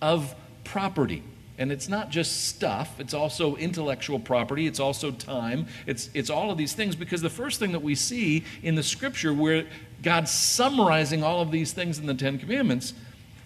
of 0.01 0.37
property. 0.63 1.25
And 1.59 1.73
it's 1.73 1.89
not 1.89 2.11
just 2.11 2.47
stuff, 2.47 3.01
it's 3.01 3.15
also 3.15 3.57
intellectual 3.57 4.21
property, 4.21 4.69
it's 4.69 4.79
also 4.79 5.11
time, 5.11 5.67
it's, 5.89 6.09
it's 6.15 6.31
all 6.31 6.53
of 6.53 6.57
these 6.57 6.73
things. 6.73 6.95
Because 6.95 7.21
the 7.21 7.29
first 7.29 7.59
thing 7.59 7.73
that 7.73 7.83
we 7.83 7.97
see 7.97 8.45
in 8.63 8.77
the 8.77 8.85
scripture 8.85 9.35
where 9.35 9.67
God's 10.05 10.31
summarizing 10.31 11.25
all 11.25 11.41
of 11.41 11.51
these 11.51 11.73
things 11.73 11.99
in 11.99 12.07
the 12.07 12.15
Ten 12.15 12.39
Commandments 12.39 12.95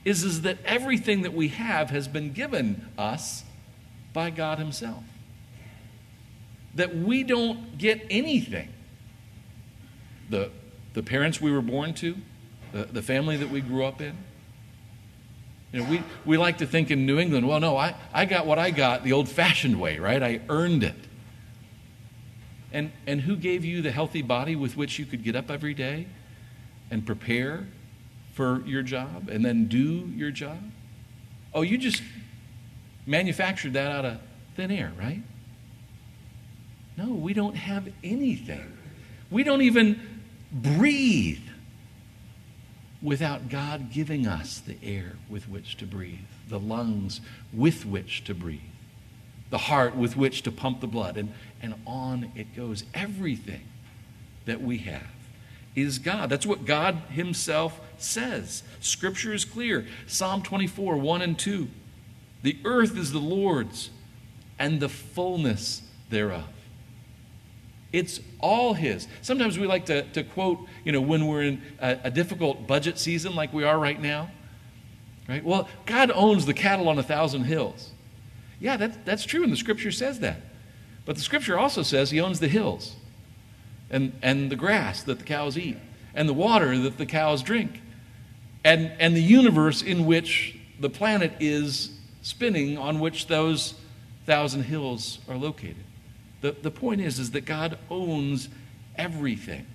is, 0.04 0.24
is 0.24 0.42
that 0.42 0.58
everything 0.66 1.22
that 1.22 1.32
we 1.32 1.48
have 1.48 1.88
has 1.88 2.06
been 2.06 2.34
given 2.34 2.86
us 2.98 3.44
by 4.12 4.28
God 4.28 4.58
Himself. 4.58 5.04
That 6.74 6.96
we 6.96 7.24
don't 7.24 7.78
get 7.78 8.06
anything. 8.10 8.68
The, 10.28 10.50
the 10.94 11.02
parents 11.02 11.40
we 11.40 11.50
were 11.50 11.62
born 11.62 11.94
to, 11.94 12.16
the, 12.72 12.84
the 12.84 13.02
family 13.02 13.36
that 13.36 13.50
we 13.50 13.60
grew 13.60 13.84
up 13.84 14.00
in, 14.00 14.16
you 15.72 15.80
know, 15.80 15.90
we, 15.90 16.02
we 16.24 16.36
like 16.36 16.58
to 16.58 16.66
think 16.66 16.90
in 16.90 17.06
New 17.06 17.18
England, 17.18 17.46
well, 17.46 17.60
no, 17.60 17.76
I, 17.76 17.94
I 18.12 18.24
got 18.24 18.46
what 18.46 18.58
I 18.58 18.70
got 18.70 19.04
the 19.04 19.12
old 19.12 19.28
fashioned 19.28 19.80
way, 19.80 19.98
right? 19.98 20.22
I 20.22 20.40
earned 20.48 20.82
it. 20.82 20.96
And, 22.72 22.92
and 23.06 23.20
who 23.20 23.36
gave 23.36 23.64
you 23.64 23.82
the 23.82 23.90
healthy 23.90 24.22
body 24.22 24.56
with 24.56 24.76
which 24.76 24.98
you 24.98 25.06
could 25.06 25.22
get 25.22 25.36
up 25.36 25.50
every 25.50 25.74
day 25.74 26.06
and 26.90 27.04
prepare 27.06 27.66
for 28.32 28.64
your 28.66 28.82
job 28.82 29.28
and 29.28 29.44
then 29.44 29.66
do 29.66 30.10
your 30.14 30.30
job? 30.30 30.58
Oh, 31.52 31.62
you 31.62 31.78
just 31.78 32.02
manufactured 33.06 33.72
that 33.72 33.90
out 33.90 34.04
of 34.04 34.20
thin 34.56 34.70
air, 34.70 34.92
right? 34.98 35.22
No, 37.00 37.14
we 37.14 37.32
don't 37.32 37.56
have 37.56 37.88
anything. 38.04 38.76
We 39.30 39.42
don't 39.42 39.62
even 39.62 40.20
breathe 40.52 41.40
without 43.00 43.48
God 43.48 43.90
giving 43.90 44.26
us 44.26 44.58
the 44.58 44.76
air 44.82 45.12
with 45.30 45.48
which 45.48 45.78
to 45.78 45.86
breathe, 45.86 46.18
the 46.48 46.58
lungs 46.58 47.22
with 47.54 47.86
which 47.86 48.24
to 48.24 48.34
breathe. 48.34 48.60
the 49.48 49.58
heart 49.58 49.96
with 49.96 50.16
which 50.16 50.42
to 50.42 50.52
pump 50.52 50.80
the 50.80 50.86
blood, 50.86 51.16
and, 51.16 51.32
and 51.60 51.74
on 51.84 52.30
it 52.36 52.54
goes. 52.54 52.84
Everything 52.94 53.62
that 54.44 54.60
we 54.60 54.78
have 54.78 55.10
is 55.74 55.98
God. 55.98 56.30
That's 56.30 56.46
what 56.46 56.66
God 56.66 56.94
Himself 57.08 57.80
says. 57.98 58.62
Scripture 58.80 59.32
is 59.32 59.44
clear. 59.44 59.86
Psalm 60.06 60.42
24, 60.42 60.98
1 60.98 61.22
and 61.22 61.36
2. 61.36 61.68
The 62.42 62.58
earth 62.64 62.96
is 62.96 63.10
the 63.10 63.18
Lord's 63.18 63.90
and 64.56 64.78
the 64.78 64.88
fullness 64.88 65.82
thereof. 66.10 66.44
It's 67.92 68.20
all 68.38 68.74
His. 68.74 69.08
Sometimes 69.22 69.58
we 69.58 69.66
like 69.66 69.86
to, 69.86 70.02
to 70.12 70.22
quote, 70.22 70.60
you 70.84 70.92
know, 70.92 71.00
when 71.00 71.26
we're 71.26 71.42
in 71.42 71.62
a, 71.80 71.98
a 72.04 72.10
difficult 72.10 72.66
budget 72.66 72.98
season 72.98 73.34
like 73.34 73.52
we 73.52 73.64
are 73.64 73.78
right 73.78 74.00
now. 74.00 74.30
Right? 75.28 75.44
Well, 75.44 75.68
God 75.86 76.10
owns 76.14 76.46
the 76.46 76.54
cattle 76.54 76.88
on 76.88 76.98
a 76.98 77.02
thousand 77.02 77.44
hills. 77.44 77.90
Yeah, 78.58 78.76
that, 78.76 79.04
that's 79.04 79.24
true, 79.24 79.42
and 79.42 79.52
the 79.52 79.56
scripture 79.56 79.90
says 79.90 80.20
that. 80.20 80.40
But 81.04 81.16
the 81.16 81.22
scripture 81.22 81.58
also 81.58 81.82
says 81.82 82.10
he 82.10 82.20
owns 82.20 82.40
the 82.40 82.48
hills 82.48 82.94
and, 83.90 84.12
and 84.22 84.50
the 84.50 84.56
grass 84.56 85.02
that 85.04 85.18
the 85.18 85.24
cows 85.24 85.56
eat 85.56 85.76
and 86.14 86.28
the 86.28 86.34
water 86.34 86.76
that 86.78 86.98
the 86.98 87.06
cows 87.06 87.42
drink 87.42 87.80
and, 88.64 88.92
and 88.98 89.16
the 89.16 89.22
universe 89.22 89.82
in 89.82 90.06
which 90.06 90.58
the 90.78 90.90
planet 90.90 91.32
is 91.40 91.98
spinning 92.22 92.76
on 92.76 93.00
which 93.00 93.26
those 93.26 93.74
thousand 94.26 94.64
hills 94.64 95.18
are 95.28 95.36
located. 95.36 95.84
The, 96.40 96.52
the 96.52 96.70
point 96.70 97.00
is, 97.00 97.18
is 97.18 97.32
that 97.32 97.44
God 97.44 97.78
owns 97.90 98.48
everything. 98.96 99.66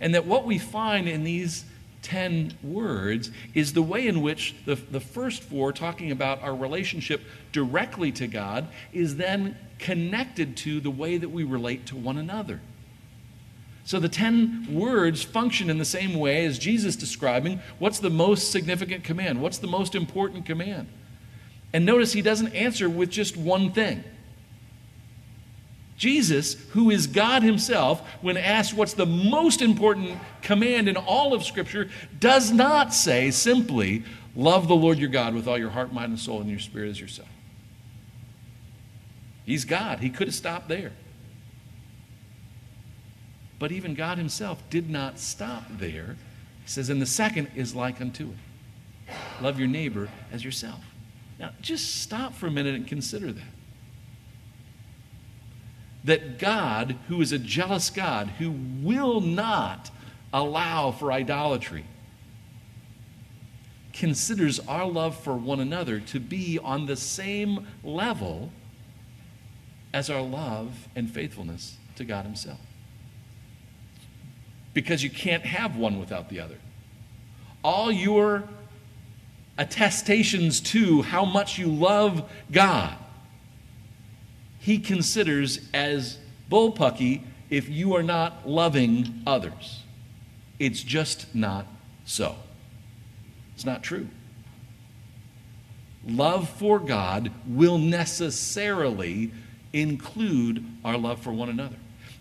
And 0.00 0.14
that 0.14 0.26
what 0.26 0.44
we 0.44 0.58
find 0.58 1.08
in 1.08 1.24
these 1.24 1.64
10 2.02 2.54
words 2.62 3.30
is 3.54 3.72
the 3.72 3.82
way 3.82 4.06
in 4.06 4.22
which 4.22 4.54
the, 4.64 4.74
the 4.74 5.00
first 5.00 5.42
four, 5.42 5.72
talking 5.72 6.10
about 6.10 6.42
our 6.42 6.54
relationship 6.54 7.20
directly 7.52 8.10
to 8.12 8.26
God, 8.26 8.68
is 8.92 9.16
then 9.16 9.56
connected 9.78 10.56
to 10.58 10.80
the 10.80 10.90
way 10.90 11.18
that 11.18 11.28
we 11.28 11.44
relate 11.44 11.86
to 11.86 11.96
one 11.96 12.16
another. 12.16 12.60
So 13.84 13.98
the 13.98 14.08
10 14.08 14.68
words 14.72 15.22
function 15.22 15.68
in 15.68 15.78
the 15.78 15.84
same 15.84 16.14
way 16.14 16.44
as 16.44 16.58
Jesus 16.58 16.96
describing 16.96 17.60
what's 17.78 17.98
the 17.98 18.10
most 18.10 18.50
significant 18.50 19.04
command, 19.04 19.42
what's 19.42 19.58
the 19.58 19.66
most 19.66 19.94
important 19.94 20.46
command. 20.46 20.88
And 21.72 21.86
notice 21.86 22.12
he 22.12 22.22
doesn't 22.22 22.54
answer 22.54 22.88
with 22.88 23.10
just 23.10 23.36
one 23.36 23.72
thing. 23.72 24.04
Jesus, 26.00 26.54
who 26.70 26.88
is 26.88 27.06
God 27.06 27.42
Himself, 27.42 28.00
when 28.22 28.38
asked 28.38 28.72
what's 28.72 28.94
the 28.94 29.04
most 29.04 29.60
important 29.60 30.18
command 30.40 30.88
in 30.88 30.96
all 30.96 31.34
of 31.34 31.44
Scripture, 31.44 31.90
does 32.18 32.50
not 32.50 32.94
say 32.94 33.30
simply, 33.30 34.02
Love 34.34 34.66
the 34.66 34.74
Lord 34.74 34.98
your 34.98 35.10
God 35.10 35.34
with 35.34 35.46
all 35.46 35.58
your 35.58 35.68
heart, 35.68 35.92
mind, 35.92 36.08
and 36.08 36.18
soul, 36.18 36.40
and 36.40 36.48
your 36.48 36.58
spirit 36.58 36.88
as 36.88 36.98
yourself. 36.98 37.28
He's 39.44 39.66
God. 39.66 39.98
He 39.98 40.08
could 40.08 40.28
have 40.28 40.34
stopped 40.34 40.68
there. 40.68 40.92
But 43.58 43.70
even 43.70 43.94
God 43.94 44.16
Himself 44.16 44.62
did 44.70 44.88
not 44.88 45.18
stop 45.18 45.64
there. 45.68 46.16
He 46.62 46.70
says, 46.70 46.88
And 46.88 47.02
the 47.02 47.06
second 47.06 47.50
is 47.54 47.74
like 47.74 48.00
unto 48.00 48.30
it 48.30 49.14
love 49.42 49.58
your 49.58 49.68
neighbor 49.68 50.08
as 50.32 50.44
yourself. 50.44 50.82
Now, 51.38 51.50
just 51.60 52.00
stop 52.00 52.32
for 52.32 52.46
a 52.46 52.50
minute 52.50 52.74
and 52.74 52.86
consider 52.86 53.32
that 53.32 53.59
that 56.04 56.38
God, 56.38 56.96
who 57.08 57.20
is 57.20 57.32
a 57.32 57.38
jealous 57.38 57.90
God, 57.90 58.28
who 58.38 58.50
will 58.50 59.20
not 59.20 59.90
allow 60.32 60.90
for 60.90 61.12
idolatry, 61.12 61.84
considers 63.92 64.60
our 64.60 64.86
love 64.86 65.16
for 65.16 65.34
one 65.34 65.60
another 65.60 66.00
to 66.00 66.20
be 66.20 66.58
on 66.58 66.86
the 66.86 66.96
same 66.96 67.66
level 67.84 68.50
as 69.92 70.08
our 70.08 70.22
love 70.22 70.88
and 70.94 71.10
faithfulness 71.10 71.76
to 71.96 72.04
God 72.04 72.24
Himself. 72.24 72.60
Because 74.72 75.02
you 75.02 75.10
can't 75.10 75.44
have 75.44 75.76
one 75.76 75.98
without 75.98 76.28
the 76.28 76.40
other. 76.40 76.58
All 77.62 77.90
your 77.90 78.44
attestations 79.58 80.60
to 80.60 81.02
how 81.02 81.24
much 81.24 81.58
you 81.58 81.66
love 81.66 82.30
God 82.50 82.96
he 84.60 84.78
considers 84.78 85.60
as 85.74 86.18
bullpucky 86.50 87.22
if 87.48 87.68
you 87.68 87.96
are 87.96 88.02
not 88.02 88.48
loving 88.48 89.22
others. 89.26 89.82
It's 90.58 90.82
just 90.82 91.34
not 91.34 91.66
so. 92.04 92.36
It's 93.54 93.64
not 93.64 93.82
true. 93.82 94.06
Love 96.06 96.48
for 96.48 96.78
God 96.78 97.30
will 97.46 97.78
necessarily 97.78 99.32
include 99.72 100.64
our 100.84 100.96
love 100.96 101.20
for 101.20 101.32
one 101.32 101.48
another. 101.48 101.76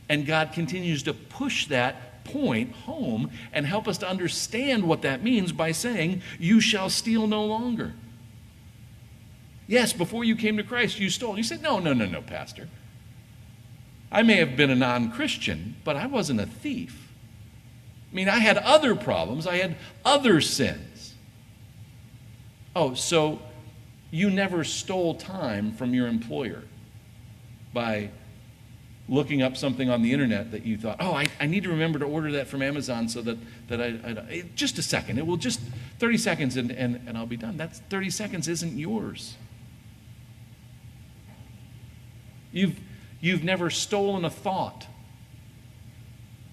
And 0.07 0.25
God 0.25 0.53
continues 0.53 1.03
to 1.03 1.13
push 1.13 1.67
that 1.67 2.23
point 2.23 2.71
home 2.71 3.31
and 3.53 3.65
help 3.65 3.87
us 3.87 3.97
to 3.99 4.09
understand 4.09 4.83
what 4.83 5.01
that 5.01 5.23
means 5.23 5.51
by 5.51 5.71
saying, 5.71 6.21
You 6.39 6.59
shall 6.59 6.89
steal 6.89 7.27
no 7.27 7.45
longer. 7.45 7.93
Yes, 9.69 9.93
before 9.93 10.23
you 10.23 10.35
came 10.35 10.57
to 10.57 10.63
Christ, 10.63 10.99
you 10.99 11.11
stole. 11.11 11.37
You 11.37 11.43
said, 11.43 11.61
No, 11.61 11.77
no, 11.77 11.93
no, 11.93 12.07
no, 12.07 12.23
Pastor. 12.23 12.67
I 14.11 14.23
may 14.23 14.37
have 14.37 14.57
been 14.57 14.71
a 14.71 14.75
non 14.75 15.11
Christian, 15.11 15.75
but 15.83 15.95
I 15.95 16.07
wasn't 16.07 16.41
a 16.41 16.47
thief. 16.47 17.07
I 18.11 18.15
mean, 18.15 18.27
I 18.27 18.39
had 18.39 18.57
other 18.57 18.95
problems, 18.95 19.45
I 19.45 19.57
had 19.57 19.77
other 20.03 20.41
sins. 20.41 21.13
Oh, 22.75 22.95
so 22.95 23.43
you 24.09 24.31
never 24.31 24.63
stole 24.63 25.13
time 25.13 25.71
from 25.73 25.93
your 25.93 26.07
employer 26.07 26.63
by 27.71 28.09
looking 29.07 29.43
up 29.43 29.55
something 29.55 29.91
on 29.91 30.01
the 30.01 30.13
internet 30.13 30.49
that 30.49 30.65
you 30.65 30.77
thought, 30.77 30.97
oh, 30.99 31.13
I, 31.13 31.27
I 31.39 31.45
need 31.45 31.61
to 31.65 31.69
remember 31.69 31.99
to 31.99 32.05
order 32.05 32.31
that 32.31 32.47
from 32.47 32.63
Amazon 32.63 33.07
so 33.07 33.21
that, 33.21 33.37
that 33.67 33.79
I, 33.79 33.87
I 33.87 34.43
just 34.55 34.79
a 34.79 34.81
second. 34.81 35.19
It 35.19 35.27
will 35.27 35.37
just 35.37 35.59
30 35.99 36.17
seconds 36.17 36.57
and, 36.57 36.71
and, 36.71 36.99
and 37.07 37.15
I'll 37.15 37.27
be 37.27 37.37
done. 37.37 37.55
That's 37.55 37.77
30 37.91 38.09
seconds 38.09 38.47
isn't 38.47 38.75
yours. 38.75 39.35
You've, 42.51 42.79
you've 43.19 43.43
never 43.43 43.69
stolen 43.69 44.25
a 44.25 44.29
thought, 44.29 44.87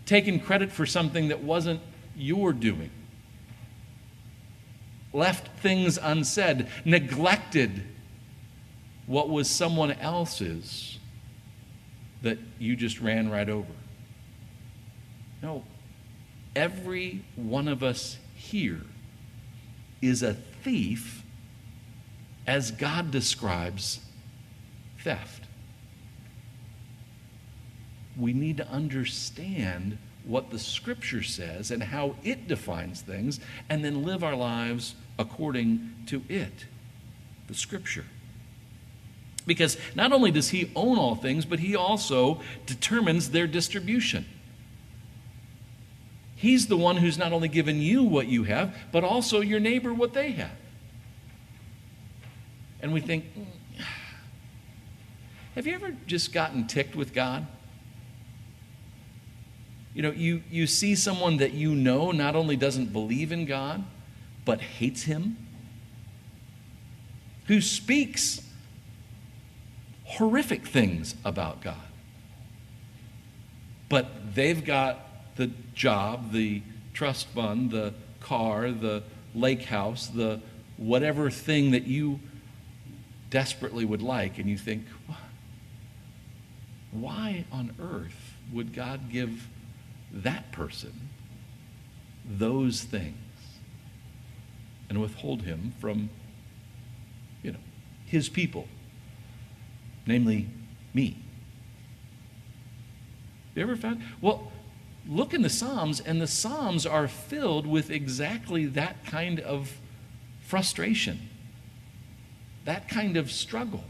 taken 0.04 0.40
credit 0.40 0.70
for 0.70 0.86
something 0.86 1.28
that 1.28 1.42
wasn't 1.42 1.80
your 2.14 2.52
doing, 2.52 2.90
left 5.12 5.48
things 5.60 5.98
unsaid, 6.00 6.68
neglected 6.84 7.82
what 9.06 9.28
was 9.28 9.48
someone 9.48 9.92
else's 9.92 10.98
that 12.22 12.38
you 12.58 12.76
just 12.76 13.00
ran 13.00 13.30
right 13.30 13.48
over. 13.48 13.72
No, 15.42 15.64
every 16.54 17.22
one 17.36 17.68
of 17.68 17.82
us 17.82 18.18
here 18.34 18.82
is 20.02 20.22
a 20.22 20.34
thief 20.34 21.22
as 22.46 22.70
God 22.70 23.10
describes 23.10 24.00
theft 24.98 25.45
we 28.18 28.32
need 28.32 28.56
to 28.58 28.68
understand 28.68 29.98
what 30.24 30.50
the 30.50 30.58
scripture 30.58 31.22
says 31.22 31.70
and 31.70 31.82
how 31.82 32.16
it 32.24 32.48
defines 32.48 33.00
things, 33.00 33.40
and 33.68 33.84
then 33.84 34.02
live 34.02 34.24
our 34.24 34.34
lives 34.34 34.94
according 35.18 35.94
to 36.06 36.22
it, 36.28 36.66
the 37.46 37.54
scripture. 37.54 38.04
Because 39.46 39.78
not 39.94 40.12
only 40.12 40.32
does 40.32 40.48
he 40.48 40.70
own 40.74 40.98
all 40.98 41.14
things, 41.14 41.44
but 41.44 41.60
he 41.60 41.76
also 41.76 42.40
determines 42.66 43.30
their 43.30 43.46
distribution. 43.46 44.26
He's 46.34 46.66
the 46.66 46.76
one 46.76 46.96
who's 46.96 47.16
not 47.16 47.32
only 47.32 47.48
given 47.48 47.80
you 47.80 48.02
what 48.02 48.26
you 48.26 48.44
have, 48.44 48.76
but 48.92 49.04
also 49.04 49.40
your 49.40 49.60
neighbor 49.60 49.94
what 49.94 50.12
they 50.12 50.32
have. 50.32 50.50
And 52.82 52.92
we 52.92 53.00
think, 53.00 53.24
have 55.54 55.66
you 55.66 55.74
ever 55.74 55.96
just 56.06 56.32
gotten 56.32 56.66
ticked 56.66 56.96
with 56.96 57.14
God? 57.14 57.46
You 59.96 60.02
know, 60.02 60.10
you, 60.10 60.42
you 60.50 60.66
see 60.66 60.94
someone 60.94 61.38
that 61.38 61.54
you 61.54 61.74
know 61.74 62.10
not 62.10 62.36
only 62.36 62.54
doesn't 62.54 62.92
believe 62.92 63.32
in 63.32 63.46
God, 63.46 63.82
but 64.44 64.60
hates 64.60 65.04
Him, 65.04 65.38
who 67.46 67.62
speaks 67.62 68.42
horrific 70.04 70.66
things 70.66 71.14
about 71.24 71.62
God. 71.62 71.80
But 73.88 74.34
they've 74.34 74.62
got 74.62 75.00
the 75.36 75.50
job, 75.74 76.30
the 76.30 76.60
trust 76.92 77.28
fund, 77.28 77.70
the 77.70 77.94
car, 78.20 78.72
the 78.72 79.02
lake 79.34 79.62
house, 79.62 80.08
the 80.08 80.42
whatever 80.76 81.30
thing 81.30 81.70
that 81.70 81.86
you 81.86 82.20
desperately 83.30 83.86
would 83.86 84.02
like, 84.02 84.36
and 84.36 84.46
you 84.46 84.58
think, 84.58 84.84
why 86.92 87.46
on 87.50 87.74
earth 87.80 88.34
would 88.52 88.74
God 88.74 89.08
give 89.10 89.48
that 90.12 90.52
person 90.52 91.08
those 92.28 92.82
things 92.82 93.16
and 94.88 95.00
withhold 95.00 95.42
him 95.42 95.72
from, 95.78 96.10
you 97.42 97.52
know, 97.52 97.58
his 98.04 98.28
people 98.28 98.66
namely 100.06 100.48
me. 100.94 101.16
You 103.54 103.62
ever 103.62 103.76
found? 103.76 104.02
Well, 104.20 104.52
look 105.08 105.34
in 105.34 105.42
the 105.42 105.50
Psalms, 105.50 106.00
and 106.00 106.20
the 106.20 106.26
Psalms 106.26 106.86
are 106.86 107.08
filled 107.08 107.66
with 107.66 107.90
exactly 107.90 108.66
that 108.66 109.04
kind 109.06 109.40
of 109.40 109.72
frustration, 110.40 111.28
that 112.64 112.88
kind 112.88 113.16
of 113.16 113.32
struggle. 113.32 113.84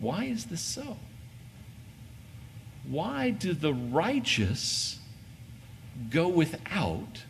Why 0.00 0.24
is 0.24 0.46
this 0.46 0.60
so? 0.60 0.96
Why 2.88 3.30
do 3.30 3.52
the 3.52 3.74
righteous 3.74 4.98
go 6.10 6.28
without 6.28 7.24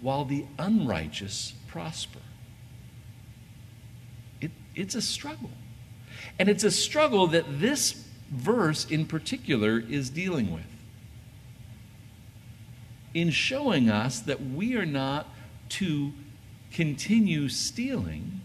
while 0.00 0.24
the 0.24 0.46
unrighteous 0.58 1.54
prosper? 1.68 2.18
It, 4.40 4.50
it's 4.74 4.96
a 4.96 5.02
struggle. 5.02 5.50
And 6.38 6.48
it's 6.48 6.64
a 6.64 6.72
struggle 6.72 7.28
that 7.28 7.60
this 7.60 8.04
verse 8.30 8.84
in 8.86 9.06
particular 9.06 9.78
is 9.78 10.10
dealing 10.10 10.52
with. 10.52 10.64
In 13.14 13.30
showing 13.30 13.90
us 13.90 14.20
that 14.20 14.40
we 14.40 14.74
are 14.74 14.86
not 14.86 15.28
to 15.70 16.12
continue 16.72 17.48
stealing 17.48 18.40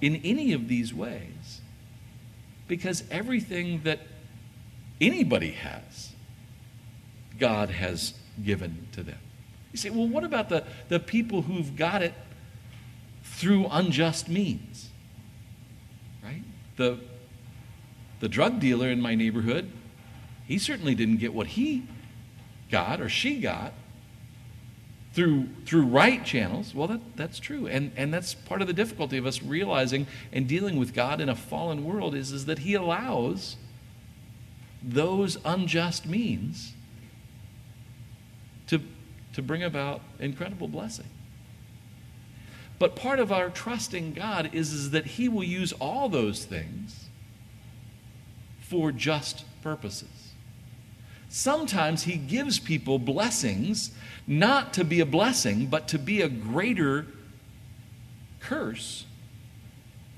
in 0.00 0.16
any 0.24 0.52
of 0.52 0.68
these 0.68 0.94
ways 0.94 1.60
because 2.68 3.02
everything 3.10 3.82
that 3.82 3.98
anybody 5.00 5.52
has, 5.52 6.12
God 7.38 7.70
has 7.70 8.14
given 8.44 8.88
to 8.92 9.02
them. 9.02 9.18
You 9.72 9.78
say, 9.78 9.90
well, 9.90 10.08
what 10.08 10.24
about 10.24 10.48
the, 10.48 10.64
the 10.88 10.98
people 10.98 11.42
who've 11.42 11.76
got 11.76 12.02
it 12.02 12.14
through 13.22 13.66
unjust 13.70 14.28
means? 14.28 14.90
Right? 16.22 16.42
The, 16.76 16.98
the 18.20 18.28
drug 18.28 18.60
dealer 18.60 18.88
in 18.88 19.00
my 19.00 19.14
neighborhood, 19.14 19.70
he 20.46 20.58
certainly 20.58 20.94
didn't 20.94 21.18
get 21.18 21.34
what 21.34 21.48
he 21.48 21.86
got 22.70 23.00
or 23.00 23.08
she 23.08 23.40
got 23.40 23.72
through 25.12 25.48
through 25.64 25.86
right 25.86 26.24
channels 26.24 26.74
well 26.74 26.86
that, 26.86 27.00
that's 27.16 27.38
true 27.38 27.66
and 27.66 27.90
and 27.96 28.12
that's 28.12 28.34
part 28.34 28.60
of 28.60 28.66
the 28.66 28.74
difficulty 28.74 29.16
of 29.16 29.26
us 29.26 29.42
realizing 29.42 30.06
and 30.32 30.46
dealing 30.46 30.78
with 30.78 30.92
god 30.92 31.20
in 31.20 31.28
a 31.28 31.34
fallen 31.34 31.82
world 31.84 32.14
is 32.14 32.30
is 32.30 32.44
that 32.44 32.58
he 32.60 32.74
allows 32.74 33.56
those 34.82 35.38
unjust 35.44 36.06
means 36.06 36.72
to 38.66 38.80
to 39.32 39.42
bring 39.42 39.62
about 39.62 40.00
incredible 40.18 40.68
blessing 40.68 41.08
but 42.78 42.94
part 42.94 43.18
of 43.18 43.32
our 43.32 43.50
trusting 43.50 44.12
god 44.12 44.50
is 44.52 44.72
is 44.72 44.90
that 44.90 45.06
he 45.06 45.28
will 45.28 45.44
use 45.44 45.72
all 45.74 46.08
those 46.08 46.44
things 46.44 47.08
for 48.68 48.92
just 48.92 49.44
purposes. 49.62 50.34
Sometimes 51.30 52.02
he 52.02 52.16
gives 52.16 52.58
people 52.58 52.98
blessings 52.98 53.92
not 54.26 54.74
to 54.74 54.84
be 54.84 55.00
a 55.00 55.06
blessing, 55.06 55.66
but 55.66 55.88
to 55.88 55.98
be 55.98 56.20
a 56.20 56.28
greater 56.28 57.06
curse. 58.40 59.06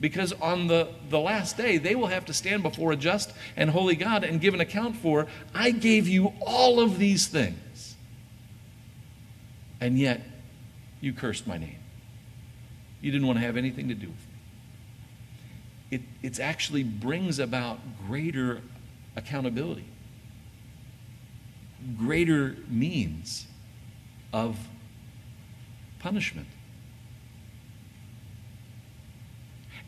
Because 0.01 0.33
on 0.33 0.67
the, 0.67 0.89
the 1.11 1.21
last 1.21 1.57
day, 1.57 1.77
they 1.77 1.95
will 1.95 2.07
have 2.07 2.25
to 2.27 2.33
stand 2.33 2.63
before 2.63 2.93
a 2.93 2.97
just 2.97 3.33
and 3.55 3.71
holy 3.71 3.97
God 3.97 4.25
and 4.25 4.41
give 4.41 4.55
an 4.55 4.61
account 4.61 4.97
for, 4.97 5.27
I 5.55 5.71
gave 5.73 6.09
you 6.09 6.33
all 6.41 6.81
of 6.81 6.99
these 6.99 7.27
things, 7.27 7.97
and 9.79 9.99
yet 9.99 10.23
you 11.01 11.13
cursed 11.13 11.47
my 11.47 11.59
name. 11.59 11.77
You 13.03 13.11
didn't 13.11 13.27
want 13.27 13.39
to 13.39 13.45
have 13.45 13.59
anything 13.59 13.89
to 13.89 13.95
do 13.95 14.07
with 14.07 14.17
me 14.17 14.31
it 15.91 16.03
it's 16.23 16.39
actually 16.39 16.83
brings 16.83 17.39
about 17.39 17.79
greater 18.07 18.63
accountability, 19.17 19.85
greater 21.99 22.57
means 22.69 23.47
of 24.33 24.57
punishment. 25.99 26.47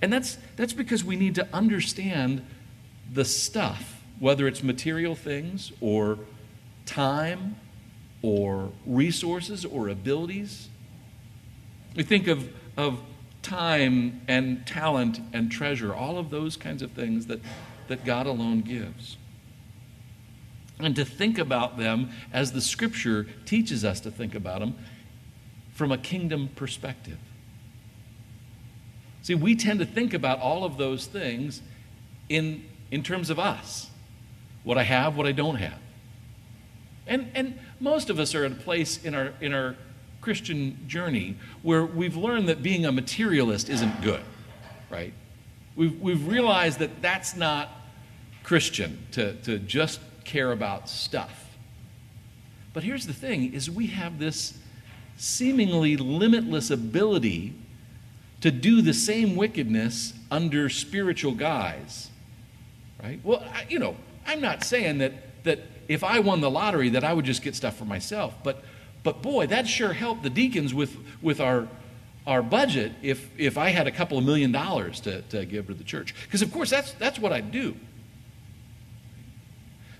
And 0.03 0.12
that's, 0.12 0.37
that's 0.57 0.73
because 0.73 1.05
we 1.05 1.17
need 1.17 1.37
to 1.37 1.49
understand 1.53 2.45
the 3.11 3.25
stuff, 3.25 4.03
whether 4.19 4.49
it's 4.49 4.62
material 4.62 5.15
things 5.15 5.73
or 5.81 6.19
time 6.85 7.57
or 8.21 8.73
resources 8.85 9.65
or 9.65 9.88
abilities. 9.88 10.69
We 11.95 12.03
think 12.03 12.27
of, 12.27 12.51
of 12.77 13.01
time 13.43 14.23
and 14.27 14.67
talent 14.67 15.21
and 15.33 15.51
treasure, 15.51 15.95
all 15.95 16.19
of 16.19 16.31
those 16.31 16.57
kinds 16.57 16.83
of 16.83 16.91
things 16.93 17.27
that, 17.27 17.41
that 17.87 18.05
God 18.05 18.27
alone 18.27 18.62
gives. 18.62 19.17
And 20.81 20.97
to 20.97 21.05
think 21.05 21.38
about 21.38 21.79
them 21.79 22.11
as 22.33 22.53
the 22.53 22.61
scripture 22.61 23.27
teaches 23.45 23.85
us 23.85 24.01
to 24.01 24.11
think 24.11 24.35
about 24.35 24.61
them 24.61 24.75
from 25.75 25.93
a 25.93 25.99
kingdom 25.99 26.49
perspective. 26.57 27.19
See, 29.23 29.35
we 29.35 29.55
tend 29.55 29.79
to 29.81 29.87
think 29.87 30.15
about 30.15 30.41
all 30.41 30.65
of 30.65 30.77
those 30.77 31.07
things 31.07 31.63
in, 32.29 32.65
in 32.91 33.03
terms 33.03 33.31
of 33.31 33.39
us 33.39 33.89
what 34.65 34.79
I 34.79 34.85
have, 34.85 35.17
what 35.17 35.27
I 35.27 35.33
don't 35.33 35.57
have. 35.57 35.79
And, 37.07 37.31
and 37.35 37.59
most 37.81 38.11
of 38.11 38.21
us 38.21 38.35
are 38.35 38.45
at 38.45 38.53
a 38.53 38.55
place 38.55 39.03
in 39.05 39.15
our, 39.15 39.33
in 39.41 39.53
our 39.53 39.75
Christian 40.21 40.79
journey 40.87 41.37
where 41.63 41.85
we've 41.85 42.17
learned 42.17 42.49
that 42.49 42.63
being 42.63 42.87
a 42.87 42.93
materialist 42.93 43.69
isn't 43.69 44.03
good, 44.03 44.23
right? 44.89 45.13
We've, 45.75 46.01
we've 46.01 46.27
realized 46.29 46.79
that 46.79 47.03
that's 47.03 47.35
not 47.35 47.71
Christian 48.45 49.05
to, 49.13 49.35
to 49.43 49.59
just 49.59 50.01
care 50.25 50.53
about 50.53 50.89
stuff. 50.89 51.57
But 52.73 52.85
here's 52.85 53.07
the 53.07 53.13
thing 53.13 53.53
is 53.53 53.69
we 53.69 53.89
have 53.89 54.19
this 54.19 54.57
seemingly 55.17 55.97
limitless 55.97 56.71
ability 56.71 57.55
to 58.42 58.50
do 58.50 58.83
the 58.83 58.94
same 58.94 59.35
wickedness 59.35 60.12
under 60.31 60.68
spiritual 60.68 61.33
guise. 61.33 62.11
Right? 63.02 63.18
Well, 63.24 63.42
I, 63.52 63.64
you 63.68 63.78
know, 63.78 63.96
I'm 64.26 64.40
not 64.40 64.62
saying 64.62 64.98
that 64.98 65.12
that 65.44 65.61
if 65.88 66.05
I 66.05 66.20
won 66.20 66.40
the 66.40 66.50
lottery 66.50 66.90
that 66.90 67.02
I 67.02 67.12
would 67.12 67.24
just 67.24 67.42
get 67.42 67.57
stuff 67.57 67.76
for 67.76 67.85
myself, 67.85 68.35
but 68.44 68.62
but 69.02 69.22
boy, 69.22 69.46
that 69.48 69.66
sure 69.66 69.92
helped 69.92 70.22
the 70.22 70.31
deacons 70.31 70.72
with, 70.72 70.96
with 71.20 71.40
our, 71.40 71.68
our 72.26 72.42
budget 72.42 72.92
if, 73.02 73.28
if 73.37 73.59
I 73.59 73.70
had 73.70 73.87
a 73.87 73.90
couple 73.90 74.16
of 74.16 74.24
million 74.24 74.52
dollars 74.52 75.00
to, 75.00 75.22
to 75.22 75.44
give 75.44 75.66
to 75.66 75.74
the 75.74 75.85
church. 75.85 76.14
Because, 76.24 76.42
of 76.42 76.52
course, 76.52 76.70
that's, 76.70 76.92
that's 76.94 77.18
what 77.18 77.33
I'd 77.33 77.50
do. 77.50 77.74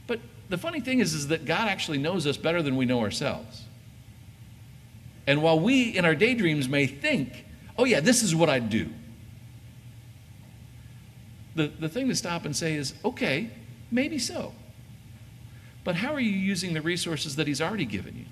But 0.07 0.21
the 0.49 0.59
funny 0.59 0.81
thing 0.81 1.01
is, 1.01 1.15
is 1.15 1.29
that 1.29 1.45
God 1.45 1.69
actually 1.69 1.99
knows 1.99 2.27
us 2.27 2.37
better 2.37 2.63
than 2.63 2.77
we 2.77 2.85
know 2.85 3.01
ourselves. 3.01 3.65
And 5.27 5.43
while 5.43 5.59
we, 5.59 5.97
in 5.97 6.05
our 6.05 6.15
daydreams, 6.15 6.69
may 6.69 6.87
think, 6.87 7.45
oh, 7.79 7.85
yeah, 7.85 8.01
this 8.01 8.23
is 8.23 8.35
what 8.35 8.49
I'd 8.49 8.71
do, 8.71 8.89
the, 11.55 11.69
the 11.69 11.89
thing 11.89 12.09
to 12.09 12.15
stop 12.15 12.45
and 12.45 12.57
say 12.57 12.75
is, 12.75 12.95
okay, 13.05 13.51
maybe 13.91 14.19
so. 14.19 14.55
But 15.85 15.97
how 15.97 16.15
are 16.15 16.21
you 16.21 16.31
using 16.31 16.75
the 16.75 16.81
resources 16.81 17.37
that 17.37 17.47
He's 17.47 17.61
already 17.61 17.85
given 17.85 18.17
you? 18.17 18.25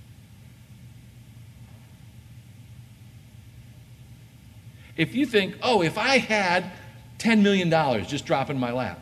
If 4.96 5.14
you 5.14 5.26
think, 5.26 5.57
oh, 5.62 5.83
if 5.83 5.96
I 5.98 6.18
had 6.18 6.70
$10 7.18 7.42
million 7.42 7.70
just 8.05 8.26
drop 8.26 8.50
in 8.50 8.59
my 8.59 8.72
lap, 8.72 9.00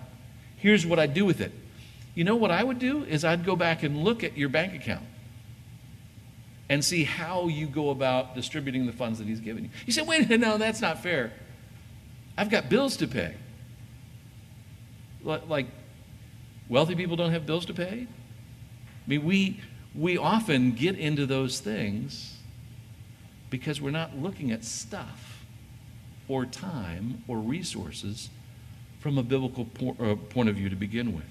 here's 0.56 0.86
what 0.86 0.98
I'd 0.98 1.14
do 1.14 1.24
with 1.24 1.40
it. 1.40 1.52
You 2.14 2.24
know 2.24 2.36
what 2.36 2.50
I 2.50 2.62
would 2.62 2.78
do 2.78 3.04
is 3.04 3.24
I'd 3.24 3.44
go 3.44 3.56
back 3.56 3.82
and 3.82 4.04
look 4.04 4.24
at 4.24 4.36
your 4.36 4.48
bank 4.48 4.74
account 4.74 5.04
and 6.68 6.84
see 6.84 7.04
how 7.04 7.48
you 7.48 7.66
go 7.66 7.90
about 7.90 8.34
distributing 8.34 8.86
the 8.86 8.92
funds 8.92 9.18
that 9.18 9.26
he's 9.26 9.40
given 9.40 9.64
you. 9.64 9.70
You 9.86 9.92
say, 9.92 10.02
wait, 10.02 10.26
a 10.26 10.28
minute, 10.28 10.40
no, 10.40 10.58
that's 10.58 10.80
not 10.80 11.02
fair. 11.02 11.32
I've 12.36 12.50
got 12.50 12.68
bills 12.68 12.96
to 12.98 13.08
pay. 13.08 13.34
Like, 15.22 15.66
wealthy 16.68 16.94
people 16.94 17.16
don't 17.16 17.32
have 17.32 17.46
bills 17.46 17.66
to 17.66 17.74
pay? 17.74 18.06
I 18.06 19.08
mean, 19.08 19.24
we, 19.24 19.60
we 19.94 20.18
often 20.18 20.72
get 20.72 20.98
into 20.98 21.26
those 21.26 21.60
things 21.60 22.34
because 23.50 23.80
we're 23.80 23.90
not 23.90 24.16
looking 24.16 24.52
at 24.52 24.64
stuff 24.64 25.44
or 26.28 26.44
time 26.44 27.24
or 27.26 27.38
resources 27.38 28.28
from 29.00 29.16
a 29.16 29.22
biblical 29.22 29.66
uh, 30.00 30.14
point 30.30 30.48
of 30.48 30.56
view 30.56 30.68
to 30.68 30.76
begin 30.76 31.14
with. 31.14 31.24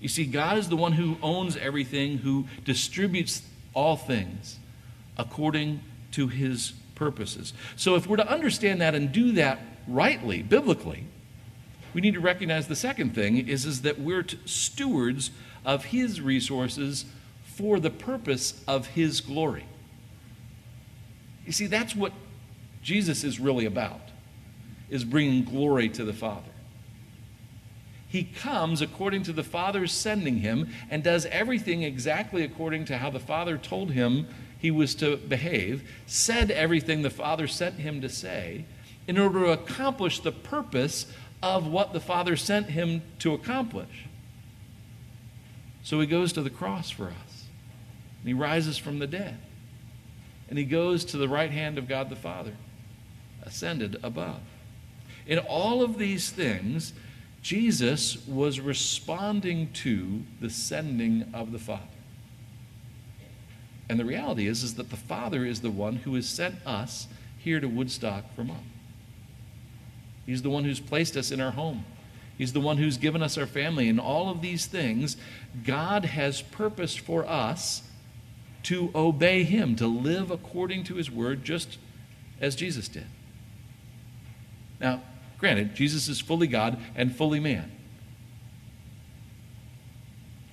You 0.00 0.08
see, 0.08 0.26
God 0.26 0.58
is 0.58 0.68
the 0.68 0.76
one 0.76 0.92
who 0.92 1.16
owns 1.22 1.56
everything, 1.56 2.18
who 2.18 2.46
distributes 2.64 3.42
all 3.74 3.96
things 3.96 4.58
according 5.18 5.80
to 6.12 6.28
his 6.28 6.72
purposes. 6.94 7.52
So, 7.76 7.96
if 7.96 8.06
we're 8.06 8.16
to 8.16 8.28
understand 8.28 8.80
that 8.80 8.94
and 8.94 9.12
do 9.12 9.32
that 9.32 9.58
rightly, 9.86 10.42
biblically, 10.42 11.04
we 11.92 12.00
need 12.00 12.14
to 12.14 12.20
recognize 12.20 12.66
the 12.66 12.76
second 12.76 13.14
thing 13.14 13.48
is, 13.48 13.64
is 13.64 13.82
that 13.82 13.98
we're 13.98 14.24
stewards 14.44 15.30
of 15.64 15.86
his 15.86 16.20
resources 16.20 17.04
for 17.44 17.78
the 17.78 17.90
purpose 17.90 18.62
of 18.66 18.88
his 18.88 19.20
glory. 19.20 19.64
You 21.46 21.52
see, 21.52 21.66
that's 21.66 21.94
what 21.94 22.12
Jesus 22.82 23.22
is 23.24 23.38
really 23.38 23.66
about. 23.66 24.00
is 24.90 25.04
bringing 25.04 25.44
glory 25.44 25.88
to 25.88 26.04
the 26.04 26.12
Father. 26.12 26.53
He 28.14 28.22
comes 28.22 28.80
according 28.80 29.24
to 29.24 29.32
the 29.32 29.42
Father's 29.42 29.90
sending 29.90 30.38
him 30.38 30.68
and 30.88 31.02
does 31.02 31.26
everything 31.26 31.82
exactly 31.82 32.44
according 32.44 32.84
to 32.84 32.98
how 32.98 33.10
the 33.10 33.18
Father 33.18 33.58
told 33.58 33.90
him 33.90 34.28
he 34.56 34.70
was 34.70 34.94
to 34.94 35.16
behave, 35.16 35.82
said 36.06 36.52
everything 36.52 37.02
the 37.02 37.10
Father 37.10 37.48
sent 37.48 37.80
him 37.80 38.00
to 38.02 38.08
say, 38.08 38.66
in 39.08 39.18
order 39.18 39.40
to 39.40 39.50
accomplish 39.50 40.20
the 40.20 40.30
purpose 40.30 41.06
of 41.42 41.66
what 41.66 41.92
the 41.92 41.98
Father 41.98 42.36
sent 42.36 42.66
him 42.66 43.02
to 43.18 43.34
accomplish. 43.34 44.06
So 45.82 45.98
he 45.98 46.06
goes 46.06 46.32
to 46.34 46.42
the 46.42 46.50
cross 46.50 46.90
for 46.90 47.06
us, 47.06 47.46
and 48.20 48.28
he 48.28 48.32
rises 48.32 48.78
from 48.78 49.00
the 49.00 49.08
dead, 49.08 49.38
and 50.48 50.56
he 50.56 50.64
goes 50.64 51.04
to 51.06 51.16
the 51.16 51.28
right 51.28 51.50
hand 51.50 51.78
of 51.78 51.88
God 51.88 52.10
the 52.10 52.14
Father, 52.14 52.54
ascended 53.42 53.96
above. 54.04 54.38
In 55.26 55.40
all 55.40 55.82
of 55.82 55.98
these 55.98 56.30
things, 56.30 56.92
Jesus 57.44 58.26
was 58.26 58.58
responding 58.58 59.70
to 59.74 60.22
the 60.40 60.48
sending 60.48 61.30
of 61.34 61.52
the 61.52 61.58
Father. 61.58 61.82
And 63.86 64.00
the 64.00 64.04
reality 64.06 64.46
is, 64.46 64.62
is 64.62 64.76
that 64.76 64.88
the 64.88 64.96
Father 64.96 65.44
is 65.44 65.60
the 65.60 65.70
one 65.70 65.96
who 65.96 66.14
has 66.14 66.26
sent 66.26 66.54
us 66.66 67.06
here 67.36 67.60
to 67.60 67.66
Woodstock, 67.66 68.34
Vermont. 68.34 68.64
He's 70.24 70.40
the 70.40 70.48
one 70.48 70.64
who's 70.64 70.80
placed 70.80 71.18
us 71.18 71.30
in 71.30 71.38
our 71.38 71.50
home. 71.50 71.84
He's 72.38 72.54
the 72.54 72.62
one 72.62 72.78
who's 72.78 72.96
given 72.96 73.22
us 73.22 73.36
our 73.36 73.46
family. 73.46 73.90
And 73.90 74.00
all 74.00 74.30
of 74.30 74.40
these 74.40 74.64
things, 74.64 75.18
God 75.64 76.06
has 76.06 76.40
purposed 76.40 77.00
for 77.00 77.26
us 77.26 77.82
to 78.62 78.90
obey 78.94 79.44
Him, 79.44 79.76
to 79.76 79.86
live 79.86 80.30
according 80.30 80.84
to 80.84 80.94
His 80.94 81.10
word, 81.10 81.44
just 81.44 81.76
as 82.40 82.56
Jesus 82.56 82.88
did. 82.88 83.06
Now, 84.80 85.02
granted, 85.44 85.74
Jesus 85.74 86.08
is 86.08 86.22
fully 86.22 86.46
God 86.46 86.78
and 86.96 87.14
fully 87.14 87.38
man. 87.38 87.70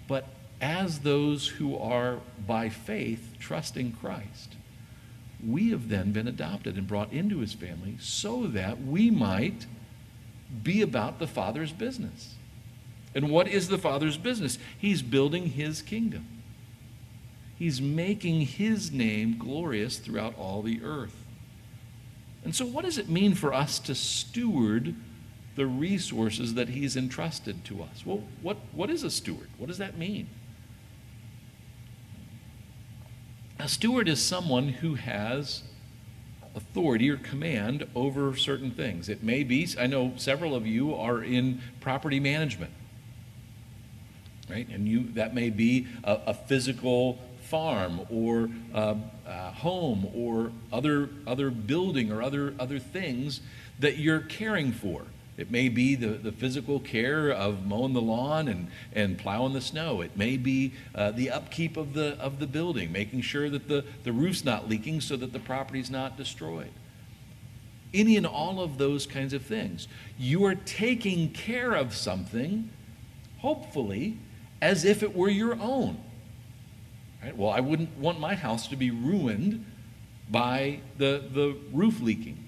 But 0.05 0.27
as 0.59 0.99
those 0.99 1.47
who 1.47 1.77
are 1.77 2.17
by 2.45 2.67
faith 2.67 3.35
trusting 3.39 3.93
Christ, 3.93 4.55
we 5.47 5.69
have 5.69 5.87
then 5.87 6.11
been 6.11 6.27
adopted 6.27 6.75
and 6.75 6.85
brought 6.85 7.13
into 7.13 7.39
his 7.39 7.53
family 7.53 7.95
so 8.01 8.47
that 8.47 8.81
we 8.81 9.09
might 9.09 9.65
be 10.61 10.81
about 10.81 11.19
the 11.19 11.27
Father's 11.27 11.71
business. 11.71 12.35
And 13.15 13.29
what 13.29 13.47
is 13.47 13.69
the 13.69 13.77
Father's 13.77 14.17
business? 14.17 14.59
He's 14.77 15.01
building 15.01 15.51
his 15.51 15.81
kingdom. 15.81 16.27
He's 17.57 17.79
making 17.79 18.41
his 18.41 18.91
name 18.91 19.37
glorious 19.37 19.99
throughout 19.99 20.37
all 20.37 20.61
the 20.61 20.83
earth. 20.83 21.20
And 22.43 22.55
so, 22.55 22.65
what 22.65 22.85
does 22.85 22.97
it 22.97 23.09
mean 23.09 23.35
for 23.35 23.53
us 23.53 23.79
to 23.79 23.95
steward 23.95 24.95
the 25.55 25.65
resources 25.65 26.55
that 26.55 26.69
he's 26.69 26.95
entrusted 26.95 27.63
to 27.65 27.83
us? 27.83 28.05
Well, 28.05 28.23
what, 28.41 28.57
what 28.71 28.89
is 28.89 29.03
a 29.03 29.11
steward? 29.11 29.49
What 29.57 29.67
does 29.67 29.77
that 29.77 29.97
mean? 29.97 30.27
A 33.59 33.67
steward 33.67 34.09
is 34.09 34.21
someone 34.21 34.69
who 34.69 34.95
has 34.95 35.63
authority 36.55 37.09
or 37.09 37.17
command 37.17 37.87
over 37.95 38.35
certain 38.35 38.71
things. 38.71 39.07
It 39.07 39.23
may 39.23 39.43
be, 39.43 39.67
I 39.79 39.87
know 39.87 40.13
several 40.17 40.55
of 40.55 40.65
you 40.65 40.95
are 40.95 41.23
in 41.23 41.61
property 41.79 42.19
management, 42.19 42.71
right? 44.49 44.67
And 44.69 44.87
you 44.87 45.11
that 45.13 45.33
may 45.33 45.49
be 45.49 45.87
a, 46.03 46.19
a 46.27 46.33
physical 46.33 47.19
farm 47.51 48.01
or 48.09 48.49
a, 48.73 48.95
a 49.27 49.51
home 49.51 50.07
or 50.15 50.51
other 50.71 51.09
other 51.27 51.51
building 51.51 52.11
or 52.11 52.21
other 52.21 52.55
other 52.59 52.79
things 52.79 53.41
that 53.79 53.97
you're 53.97 54.21
caring 54.21 54.71
for. 54.71 55.03
It 55.37 55.49
may 55.49 55.69
be 55.69 55.95
the, 55.95 56.09
the 56.09 56.31
physical 56.31 56.79
care 56.79 57.31
of 57.31 57.65
mowing 57.65 57.93
the 57.93 58.01
lawn 58.01 58.47
and, 58.47 58.67
and 58.93 59.17
plowing 59.17 59.53
the 59.53 59.61
snow. 59.61 60.01
It 60.01 60.15
may 60.15 60.37
be 60.37 60.73
uh, 60.93 61.11
the 61.11 61.31
upkeep 61.31 61.77
of 61.77 61.93
the, 61.93 62.15
of 62.19 62.39
the 62.39 62.45
building, 62.45 62.91
making 62.91 63.21
sure 63.21 63.49
that 63.49 63.67
the, 63.67 63.83
the 64.03 64.11
roof's 64.11 64.45
not 64.45 64.69
leaking 64.69 65.01
so 65.01 65.15
that 65.17 65.33
the 65.33 65.39
property's 65.39 65.89
not 65.89 66.15
destroyed. 66.15 66.69
Any 67.93 68.17
and 68.17 68.27
all 68.27 68.61
of 68.61 68.77
those 68.77 69.07
kinds 69.07 69.33
of 69.33 69.41
things. 69.43 69.87
You 70.19 70.45
are 70.45 70.55
taking 70.55 71.31
care 71.31 71.73
of 71.73 71.95
something, 71.95 72.69
hopefully, 73.39 74.17
as 74.61 74.85
if 74.85 75.01
it 75.01 75.15
were 75.15 75.29
your 75.29 75.59
own. 75.59 75.97
Right? 77.23 77.35
Well, 77.35 77.49
I 77.49 77.59
wouldn't 77.59 77.97
want 77.97 78.19
my 78.19 78.35
house 78.35 78.67
to 78.69 78.75
be 78.75 78.91
ruined 78.91 79.65
by 80.29 80.79
the, 80.97 81.23
the 81.31 81.55
roof 81.71 82.01
leaking. 82.01 82.43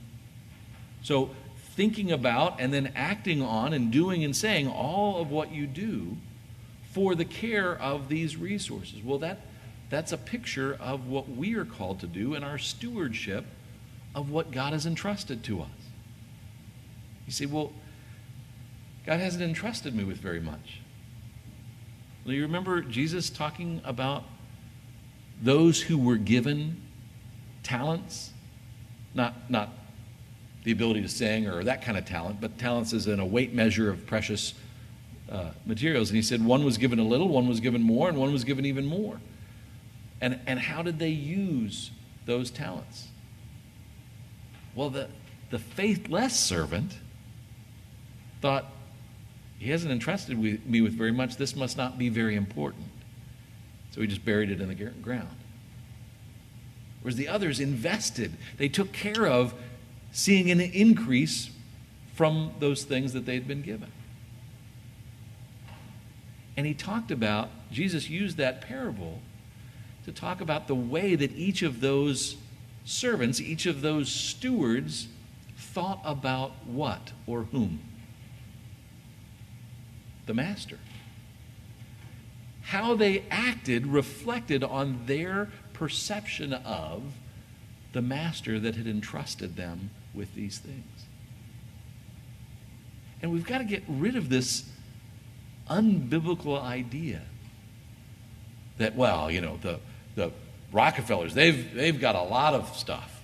So 1.02 1.32
thinking 1.76 2.12
about 2.12 2.60
and 2.60 2.74
then 2.74 2.92
acting 2.96 3.42
on 3.42 3.74
and 3.74 3.92
doing 3.92 4.24
and 4.24 4.36
saying 4.36 4.68
all 4.68 5.22
of 5.22 5.30
what 5.30 5.52
you 5.52 5.68
do 5.68 6.18
for 6.92 7.16
the 7.16 7.26
care 7.26 7.76
of 7.76 8.08
these 8.08 8.38
resources. 8.38 9.04
Well, 9.04 9.18
that, 9.20 9.42
that's 9.90 10.12
a 10.12 10.18
picture 10.18 10.78
of 10.80 11.08
what 11.08 11.30
we 11.30 11.56
are 11.56 11.66
called 11.66 12.00
to 12.02 12.08
do 12.08 12.36
in 12.36 12.44
our 12.44 12.58
stewardship 12.58 13.46
of 14.16 14.30
what 14.30 14.52
God 14.52 14.74
has 14.74 14.86
entrusted 14.86 15.44
to 15.46 15.62
us. 15.62 15.68
You 17.26 17.32
say, 17.34 17.46
well, 17.48 17.74
God 19.06 19.20
hasn't 19.20 19.44
entrusted 19.44 19.96
me 19.96 20.04
with 20.04 20.18
very 20.18 20.40
much. 20.40 20.82
Well, 22.24 22.34
you 22.34 22.44
remember 22.44 22.82
Jesus 22.82 23.30
talking 23.30 23.82
about 23.84 24.24
those 25.42 25.82
who 25.82 25.98
were 25.98 26.18
given 26.18 26.82
talents? 27.64 28.32
Not, 29.16 29.50
not 29.50 29.70
the 30.64 30.72
ability 30.72 31.02
to 31.02 31.10
sing 31.10 31.48
or 31.48 31.64
that 31.64 31.84
kind 31.84 31.98
of 31.98 32.06
talent, 32.06 32.40
but 32.42 32.58
talents 32.58 32.94
is 32.94 33.08
in 33.08 33.20
a 33.20 33.26
weight 33.26 33.54
measure 33.54 33.90
of 33.90 34.06
precious 34.06 34.54
uh, 35.32 35.52
materials. 35.66 36.10
And 36.10 36.16
he 36.16 36.22
said 36.22 36.44
one 36.44 36.64
was 36.64 36.78
given 36.78 37.00
a 37.00 37.04
little, 37.04 37.28
one 37.28 37.48
was 37.48 37.60
given 37.60 37.82
more, 37.82 38.10
and 38.10 38.18
one 38.18 38.32
was 38.32 38.44
given 38.44 38.66
even 38.66 38.86
more. 38.86 39.20
And, 40.22 40.40
and 40.48 40.60
how 40.60 40.82
did 40.82 41.00
they 41.00 41.10
use 41.10 41.92
those 42.26 42.50
talents? 42.50 43.10
Well, 44.76 44.90
the, 44.90 45.10
the 45.50 45.60
faithless 45.60 46.40
servant 46.40 46.98
thought, 48.42 48.66
he 49.60 49.70
hasn't 49.70 49.92
entrusted 49.92 50.38
me 50.38 50.82
with 50.82 50.94
very 50.94 51.12
much. 51.12 51.38
This 51.38 51.56
must 51.56 51.78
not 51.78 51.98
be 51.98 52.10
very 52.10 52.36
important. 52.36 52.86
So 53.94 54.02
he 54.02 54.08
just 54.08 54.26
buried 54.26 54.50
it 54.50 54.60
in 54.60 54.68
the 54.68 54.76
ground. 54.76 55.30
Whereas 57.04 57.16
the 57.16 57.28
others 57.28 57.60
invested, 57.60 58.34
they 58.58 58.68
took 58.68 58.92
care 58.92 59.28
of 59.28 59.54
seeing 60.12 60.50
an 60.50 60.60
increase 60.60 61.52
from 62.16 62.54
those 62.60 62.84
things 62.84 63.14
that 63.14 63.28
they'd 63.28 63.48
been 63.48 63.62
given. 63.62 63.92
And 66.58 66.66
he 66.66 66.74
talked 66.74 67.12
about, 67.12 67.50
Jesus 67.72 68.10
used 68.10 68.38
that 68.38 68.62
parable 68.62 69.20
to 70.06 70.12
talk 70.12 70.42
about 70.42 70.68
the 70.68 70.76
way 70.76 71.16
that 71.16 71.32
each 71.36 71.62
of 71.62 71.80
those 71.80 72.38
servants, 72.86 73.40
each 73.40 73.68
of 73.68 73.82
those 73.82 74.10
stewards, 74.10 75.08
thought 75.56 76.02
about 76.04 76.52
what 76.66 77.12
or 77.28 77.44
whom? 77.44 77.80
The 80.26 80.34
master. 80.34 80.80
How 82.64 82.96
they 82.96 83.24
acted 83.30 83.88
reflected 83.88 84.64
on 84.64 85.06
their 85.06 85.50
perception 85.74 86.54
of 86.54 87.04
the 87.92 88.02
master 88.02 88.60
that 88.60 88.76
had 88.76 88.88
entrusted 88.88 89.56
them 89.56 89.92
with 90.14 90.34
these 90.36 90.58
things. 90.58 91.06
And 93.22 93.32
we've 93.32 93.46
got 93.46 93.60
to 93.60 93.64
get 93.64 93.84
rid 93.88 94.16
of 94.16 94.30
this 94.30 94.66
unbiblical 95.70 96.62
idea 96.62 97.22
that, 98.78 98.96
well, 98.96 99.32
you 99.32 99.40
know, 99.40 99.58
the, 99.62 99.80
the 100.16 100.32
Rockefellers, 100.72 101.34
they've, 101.34 101.74
they've 101.74 102.00
got 102.00 102.16
a 102.16 102.22
lot 102.22 102.54
of 102.54 102.76
stuff, 102.76 103.22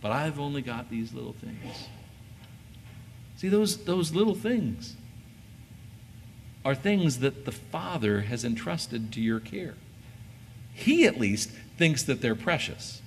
but 0.00 0.12
I've 0.12 0.38
only 0.38 0.62
got 0.62 0.88
these 0.88 1.12
little 1.12 1.34
things. 1.34 1.88
See, 3.36 3.48
those, 3.48 3.84
those 3.84 4.12
little 4.12 4.34
things 4.34 4.96
are 6.66 6.74
things 6.74 7.20
that 7.20 7.44
the 7.44 7.52
Father 7.52 8.22
has 8.22 8.44
entrusted 8.44 9.12
to 9.12 9.20
your 9.20 9.38
care. 9.38 9.74
He, 10.74 11.06
at 11.06 11.16
least, 11.16 11.50
thinks 11.78 12.02
that 12.02 12.20
they're 12.20 12.34
precious. 12.34 13.00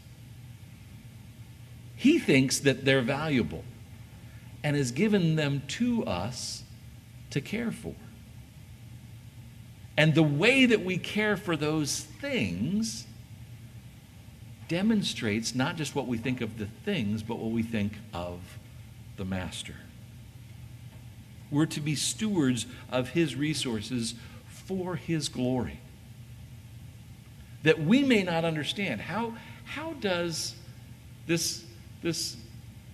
He 1.97 2.19
thinks 2.19 2.59
that 2.59 2.85
they're 2.85 3.01
valuable 3.01 3.65
and 4.63 4.77
has 4.77 4.93
given 4.93 5.35
them 5.35 5.61
to 5.67 6.05
us 6.05 6.63
to 7.31 7.41
care 7.41 7.73
for. 7.73 7.95
And 9.97 10.15
the 10.15 10.23
way 10.23 10.65
that 10.65 10.85
we 10.85 10.97
care 10.97 11.35
for 11.35 11.57
those 11.57 11.99
things 11.99 13.07
demonstrates 14.69 15.53
not 15.53 15.75
just 15.75 15.95
what 15.95 16.07
we 16.07 16.17
think 16.17 16.39
of 16.39 16.57
the 16.57 16.67
things, 16.85 17.23
but 17.23 17.37
what 17.37 17.51
we 17.51 17.63
think 17.63 17.91
of 18.13 18.39
the 19.17 19.25
Master. 19.25 19.75
We're 21.51 21.65
to 21.67 21.81
be 21.81 21.95
stewards 21.95 22.65
of 22.91 23.09
His 23.09 23.35
resources 23.35 24.15
for 24.47 24.95
His 24.95 25.29
glory. 25.29 25.79
That 27.63 27.81
we 27.81 28.03
may 28.03 28.23
not 28.23 28.45
understand. 28.45 29.01
How, 29.01 29.33
how 29.65 29.93
does 29.93 30.55
this 31.27 31.65
this 32.01 32.38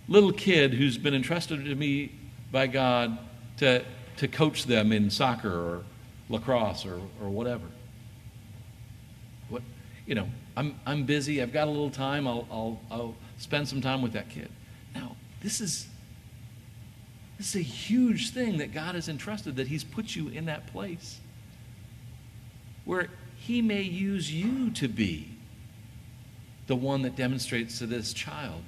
little 0.08 0.32
kid 0.32 0.74
who's 0.74 0.98
been 0.98 1.14
entrusted 1.14 1.64
to 1.64 1.74
me 1.74 2.12
by 2.50 2.66
God 2.66 3.18
to, 3.58 3.84
to 4.18 4.28
coach 4.28 4.64
them 4.64 4.92
in 4.92 5.10
soccer 5.10 5.52
or 5.52 5.84
lacrosse 6.28 6.84
or, 6.86 7.00
or 7.22 7.28
whatever. 7.28 7.64
What, 9.48 9.62
you 10.06 10.14
know, 10.14 10.28
I'm, 10.56 10.78
I'm 10.86 11.04
busy, 11.04 11.42
I've 11.42 11.52
got 11.52 11.68
a 11.68 11.70
little 11.70 11.90
time, 11.90 12.26
I'll, 12.26 12.46
I'll, 12.50 12.80
I'll 12.90 13.14
spend 13.38 13.68
some 13.68 13.80
time 13.80 14.02
with 14.02 14.12
that 14.12 14.28
kid. 14.28 14.50
Now, 14.94 15.16
this 15.42 15.60
is, 15.60 15.86
this 17.38 17.50
is 17.50 17.56
a 17.56 17.64
huge 17.64 18.30
thing 18.30 18.58
that 18.58 18.72
God 18.72 18.94
has 18.94 19.08
entrusted, 19.08 19.56
that 19.56 19.68
He's 19.68 19.84
put 19.84 20.16
you 20.16 20.28
in 20.28 20.46
that 20.46 20.66
place 20.68 21.20
where 22.84 23.08
He 23.36 23.60
may 23.60 23.82
use 23.82 24.32
you 24.32 24.70
to 24.70 24.88
be 24.88 25.28
the 26.66 26.76
one 26.76 27.02
that 27.02 27.14
demonstrates 27.14 27.78
to 27.78 27.86
this 27.86 28.12
child 28.12 28.62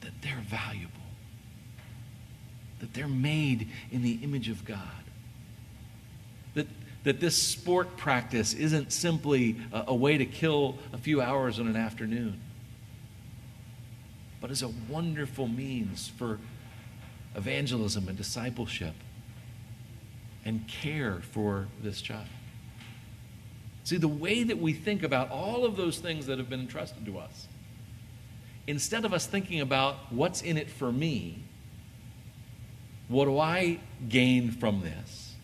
that 0.00 0.12
they're 0.22 0.42
valuable, 0.46 0.90
that 2.80 2.94
they're 2.94 3.06
made 3.06 3.68
in 3.92 4.02
the 4.02 4.18
image 4.22 4.48
of 4.48 4.64
God, 4.64 4.78
that, 6.54 6.66
that 7.04 7.20
this 7.20 7.40
sport 7.40 7.96
practice 7.96 8.54
isn't 8.54 8.92
simply 8.92 9.56
a, 9.72 9.84
a 9.88 9.94
way 9.94 10.16
to 10.16 10.24
kill 10.24 10.78
a 10.92 10.98
few 10.98 11.20
hours 11.20 11.58
in 11.58 11.68
an 11.68 11.76
afternoon, 11.76 12.40
but 14.40 14.50
is 14.50 14.62
a 14.62 14.72
wonderful 14.88 15.46
means 15.46 16.10
for 16.16 16.38
evangelism 17.34 18.08
and 18.08 18.16
discipleship 18.16 18.94
and 20.44 20.66
care 20.66 21.20
for 21.32 21.68
this 21.82 22.00
child. 22.00 22.26
See, 23.84 23.96
the 23.96 24.08
way 24.08 24.42
that 24.42 24.58
we 24.58 24.72
think 24.72 25.02
about 25.02 25.30
all 25.30 25.64
of 25.64 25.76
those 25.76 25.98
things 25.98 26.26
that 26.26 26.38
have 26.38 26.48
been 26.48 26.60
entrusted 26.60 27.04
to 27.06 27.18
us, 27.18 27.48
instead 28.66 29.04
of 29.04 29.12
us 29.12 29.26
thinking 29.26 29.60
about 29.60 29.96
what's 30.10 30.42
in 30.42 30.56
it 30.56 30.70
for 30.70 30.92
me, 30.92 31.42
what 33.08 33.24
do 33.24 33.38
I 33.38 33.80
gain 34.08 34.52
from 34.52 34.82
this? 34.82 35.34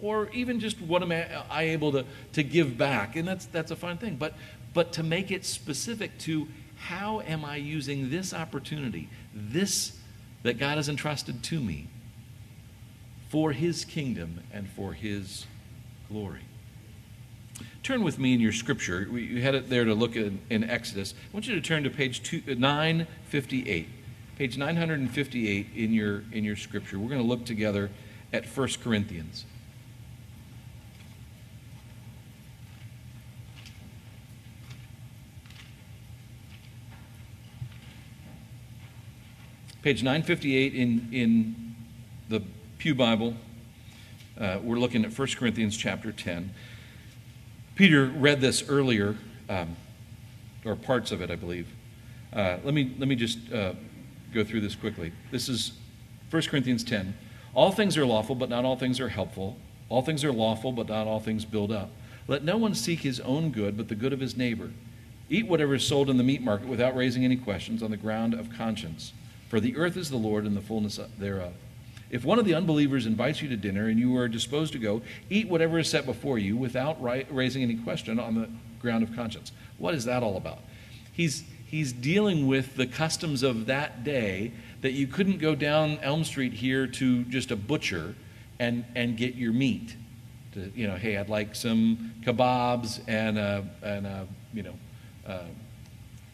Or 0.00 0.30
even 0.30 0.60
just 0.60 0.80
what 0.80 1.02
am 1.02 1.12
I 1.12 1.62
able 1.62 1.92
to, 1.92 2.04
to 2.34 2.42
give 2.42 2.78
back? 2.78 3.16
And 3.16 3.26
that's, 3.26 3.46
that's 3.46 3.70
a 3.70 3.76
fine 3.76 3.98
thing. 3.98 4.16
But, 4.16 4.34
but 4.72 4.92
to 4.94 5.02
make 5.02 5.30
it 5.30 5.44
specific 5.44 6.16
to 6.20 6.48
how 6.76 7.20
am 7.20 7.44
I 7.44 7.56
using 7.56 8.10
this 8.10 8.32
opportunity, 8.32 9.08
this 9.34 9.98
that 10.42 10.58
God 10.58 10.76
has 10.76 10.88
entrusted 10.88 11.42
to 11.44 11.60
me, 11.60 11.88
for 13.28 13.52
His 13.52 13.84
kingdom 13.84 14.42
and 14.52 14.68
for 14.68 14.92
His 14.92 15.46
glory. 16.08 16.42
Turn 17.82 18.02
with 18.02 18.18
me 18.18 18.34
in 18.34 18.40
your 18.40 18.52
scripture. 18.52 19.08
We 19.10 19.40
had 19.40 19.54
it 19.54 19.68
there 19.68 19.84
to 19.84 19.94
look 19.94 20.16
at 20.16 20.32
in 20.50 20.64
Exodus. 20.64 21.14
I 21.14 21.32
want 21.32 21.46
you 21.46 21.54
to 21.54 21.60
turn 21.60 21.82
to 21.84 21.90
page 21.90 22.22
two, 22.22 22.42
uh, 22.48 22.54
958. 22.54 23.88
Page 24.36 24.58
958 24.58 25.66
in 25.74 25.92
your, 25.92 26.24
in 26.32 26.44
your 26.44 26.56
scripture. 26.56 26.98
We're 26.98 27.08
going 27.08 27.20
to 27.20 27.26
look 27.26 27.44
together 27.44 27.90
at 28.32 28.46
1 28.46 28.68
Corinthians. 28.82 29.44
Page 39.82 40.02
958 40.02 40.74
in, 40.74 41.08
in 41.10 41.74
the 42.28 42.42
Pew 42.76 42.94
Bible. 42.94 43.34
Uh, 44.38 44.58
we're 44.62 44.78
looking 44.78 45.06
at 45.06 45.18
1 45.18 45.28
Corinthians 45.38 45.74
chapter 45.74 46.12
10. 46.12 46.52
Peter 47.76 48.04
read 48.04 48.42
this 48.42 48.68
earlier, 48.68 49.16
um, 49.48 49.74
or 50.66 50.76
parts 50.76 51.12
of 51.12 51.22
it, 51.22 51.30
I 51.30 51.36
believe. 51.36 51.66
Uh, 52.30 52.58
let, 52.62 52.74
me, 52.74 52.94
let 52.98 53.08
me 53.08 53.14
just 53.14 53.38
uh, 53.50 53.72
go 54.34 54.44
through 54.44 54.60
this 54.60 54.74
quickly. 54.74 55.12
This 55.30 55.48
is 55.48 55.72
1 56.28 56.42
Corinthians 56.42 56.84
10. 56.84 57.14
All 57.54 57.72
things 57.72 57.96
are 57.96 58.04
lawful, 58.04 58.34
but 58.34 58.50
not 58.50 58.66
all 58.66 58.76
things 58.76 59.00
are 59.00 59.08
helpful. 59.08 59.56
All 59.88 60.02
things 60.02 60.22
are 60.24 60.32
lawful, 60.32 60.72
but 60.72 60.90
not 60.90 61.06
all 61.06 61.20
things 61.20 61.46
build 61.46 61.72
up. 61.72 61.90
Let 62.28 62.44
no 62.44 62.58
one 62.58 62.74
seek 62.74 63.00
his 63.00 63.18
own 63.20 63.50
good, 63.50 63.78
but 63.78 63.88
the 63.88 63.94
good 63.94 64.12
of 64.12 64.20
his 64.20 64.36
neighbor. 64.36 64.72
Eat 65.30 65.46
whatever 65.46 65.76
is 65.76 65.86
sold 65.86 66.10
in 66.10 66.18
the 66.18 66.22
meat 66.22 66.42
market 66.42 66.68
without 66.68 66.94
raising 66.94 67.24
any 67.24 67.36
questions 67.36 67.82
on 67.82 67.90
the 67.90 67.96
ground 67.96 68.34
of 68.34 68.52
conscience. 68.52 69.14
For 69.50 69.60
the 69.60 69.76
earth 69.76 69.96
is 69.96 70.08
the 70.10 70.16
Lord 70.16 70.46
and 70.46 70.56
the 70.56 70.60
fullness 70.60 71.00
thereof. 71.18 71.52
If 72.08 72.24
one 72.24 72.38
of 72.38 72.44
the 72.44 72.54
unbelievers 72.54 73.04
invites 73.04 73.42
you 73.42 73.48
to 73.48 73.56
dinner 73.56 73.88
and 73.88 73.98
you 73.98 74.16
are 74.16 74.28
disposed 74.28 74.72
to 74.72 74.78
go, 74.78 75.02
eat 75.28 75.48
whatever 75.48 75.78
is 75.78 75.90
set 75.90 76.06
before 76.06 76.38
you 76.38 76.56
without 76.56 77.02
raising 77.02 77.62
any 77.62 77.74
question 77.74 78.18
on 78.20 78.36
the 78.36 78.48
ground 78.80 79.02
of 79.02 79.14
conscience. 79.14 79.50
What 79.78 79.94
is 79.94 80.04
that 80.04 80.22
all 80.22 80.36
about? 80.36 80.60
He's, 81.12 81.42
he's 81.66 81.92
dealing 81.92 82.46
with 82.46 82.76
the 82.76 82.86
customs 82.86 83.42
of 83.42 83.66
that 83.66 84.04
day 84.04 84.52
that 84.82 84.92
you 84.92 85.08
couldn't 85.08 85.38
go 85.38 85.56
down 85.56 85.98
Elm 86.00 86.22
Street 86.22 86.52
here 86.52 86.86
to 86.86 87.24
just 87.24 87.50
a 87.50 87.56
butcher 87.56 88.14
and, 88.60 88.84
and 88.94 89.16
get 89.16 89.34
your 89.34 89.52
meat. 89.52 89.96
To, 90.54 90.70
you 90.76 90.86
know, 90.86 90.94
hey, 90.94 91.16
I'd 91.16 91.28
like 91.28 91.56
some 91.56 92.12
kebabs 92.22 93.00
and 93.08 93.36
a, 93.36 93.64
and 93.82 94.06
a 94.06 94.28
you 94.54 94.62
know, 94.62 94.74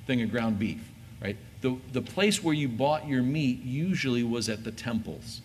thing 0.06 0.20
of 0.20 0.30
ground 0.30 0.58
beef, 0.58 0.80
right? 1.22 1.36
The, 1.60 1.76
the 1.92 2.02
place 2.02 2.42
where 2.42 2.54
you 2.54 2.68
bought 2.68 3.08
your 3.08 3.22
meat 3.22 3.62
usually 3.62 4.22
was 4.22 4.48
at 4.48 4.64
the 4.64 4.72
temples. 4.72 5.40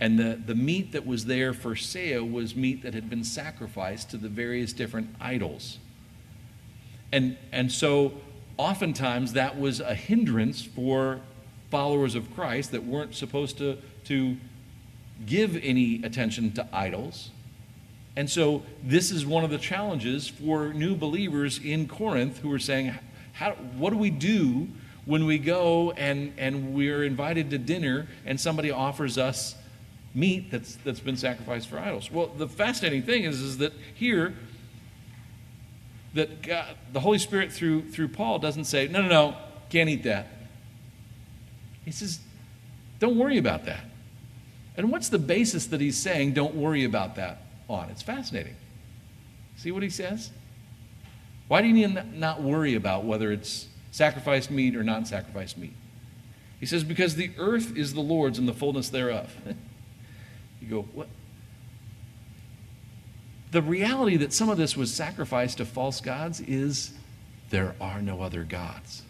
And 0.00 0.18
the, 0.18 0.40
the 0.44 0.54
meat 0.54 0.92
that 0.92 1.06
was 1.06 1.26
there 1.26 1.52
for 1.52 1.76
sale 1.76 2.24
was 2.24 2.56
meat 2.56 2.82
that 2.82 2.94
had 2.94 3.08
been 3.08 3.24
sacrificed 3.24 4.10
to 4.10 4.16
the 4.16 4.28
various 4.28 4.72
different 4.72 5.14
idols. 5.20 5.78
And, 7.12 7.36
and 7.52 7.70
so 7.70 8.14
oftentimes 8.56 9.34
that 9.34 9.58
was 9.58 9.80
a 9.80 9.94
hindrance 9.94 10.64
for 10.64 11.20
followers 11.70 12.14
of 12.14 12.34
Christ 12.34 12.72
that 12.72 12.84
weren't 12.84 13.14
supposed 13.14 13.58
to, 13.58 13.78
to 14.06 14.36
give 15.24 15.56
any 15.62 16.02
attention 16.02 16.52
to 16.52 16.66
idols. 16.72 17.30
And 18.16 18.28
so 18.28 18.62
this 18.82 19.10
is 19.10 19.24
one 19.24 19.44
of 19.44 19.50
the 19.50 19.58
challenges 19.58 20.28
for 20.28 20.72
new 20.74 20.94
believers 20.94 21.58
in 21.58 21.88
Corinth 21.88 22.38
who 22.38 22.52
are 22.52 22.58
saying, 22.58 22.94
how, 23.34 23.52
what 23.76 23.90
do 23.90 23.96
we 23.96 24.10
do 24.10 24.68
when 25.04 25.26
we 25.26 25.38
go 25.38 25.90
and, 25.92 26.32
and 26.38 26.74
we're 26.74 27.04
invited 27.04 27.50
to 27.50 27.58
dinner 27.58 28.06
and 28.24 28.40
somebody 28.40 28.70
offers 28.70 29.18
us 29.18 29.56
meat 30.14 30.50
that's, 30.50 30.76
that's 30.76 31.00
been 31.00 31.16
sacrificed 31.16 31.68
for 31.68 31.78
idols. 31.78 32.10
Well, 32.10 32.28
the 32.28 32.48
fascinating 32.48 33.02
thing 33.02 33.24
is, 33.24 33.40
is 33.40 33.58
that 33.58 33.72
here, 33.94 34.34
that 36.14 36.42
God, 36.42 36.76
the 36.92 37.00
Holy 37.00 37.18
Spirit 37.18 37.52
through, 37.52 37.88
through 37.90 38.08
Paul 38.08 38.38
doesn't 38.38 38.64
say, 38.64 38.88
no, 38.88 39.02
no, 39.02 39.08
no, 39.08 39.36
can't 39.70 39.88
eat 39.88 40.04
that. 40.04 40.28
He 41.84 41.90
says, 41.90 42.20
don't 43.00 43.16
worry 43.16 43.38
about 43.38 43.64
that. 43.64 43.84
And 44.76 44.92
what's 44.92 45.08
the 45.08 45.18
basis 45.18 45.66
that 45.66 45.80
he's 45.80 45.96
saying, 45.98 46.34
don't 46.34 46.54
worry 46.54 46.84
about 46.84 47.16
that 47.16 47.42
on? 47.68 47.90
It's 47.90 48.02
fascinating. 48.02 48.54
See 49.56 49.72
what 49.72 49.82
he 49.82 49.90
says? 49.90 50.30
Why 51.48 51.60
do 51.60 51.68
you 51.68 51.74
need 51.74 52.14
not 52.14 52.40
worry 52.40 52.74
about 52.74 53.04
whether 53.04 53.32
it's 53.32 53.66
sacrificed 53.92 54.50
meat 54.50 54.74
or 54.74 54.82
non 54.82 55.04
sacrificed 55.04 55.56
meat? 55.56 55.74
He 56.58 56.66
says, 56.66 56.82
because 56.82 57.14
the 57.14 57.30
earth 57.38 57.76
is 57.76 57.94
the 57.94 58.00
Lord's 58.00 58.38
and 58.38 58.48
the 58.48 58.52
fullness 58.52 58.88
thereof. 58.88 59.34
You 60.62 60.68
go, 60.68 60.82
what? 60.94 61.08
The 63.50 63.62
reality 63.62 64.16
that 64.18 64.32
some 64.32 64.48
of 64.48 64.56
this 64.56 64.76
was 64.76 64.94
sacrificed 64.94 65.58
to 65.58 65.64
false 65.64 66.00
gods 66.00 66.40
is 66.40 66.92
there 67.50 67.74
are 67.80 68.00
no 68.00 68.22
other 68.22 68.44
gods. 68.44 69.02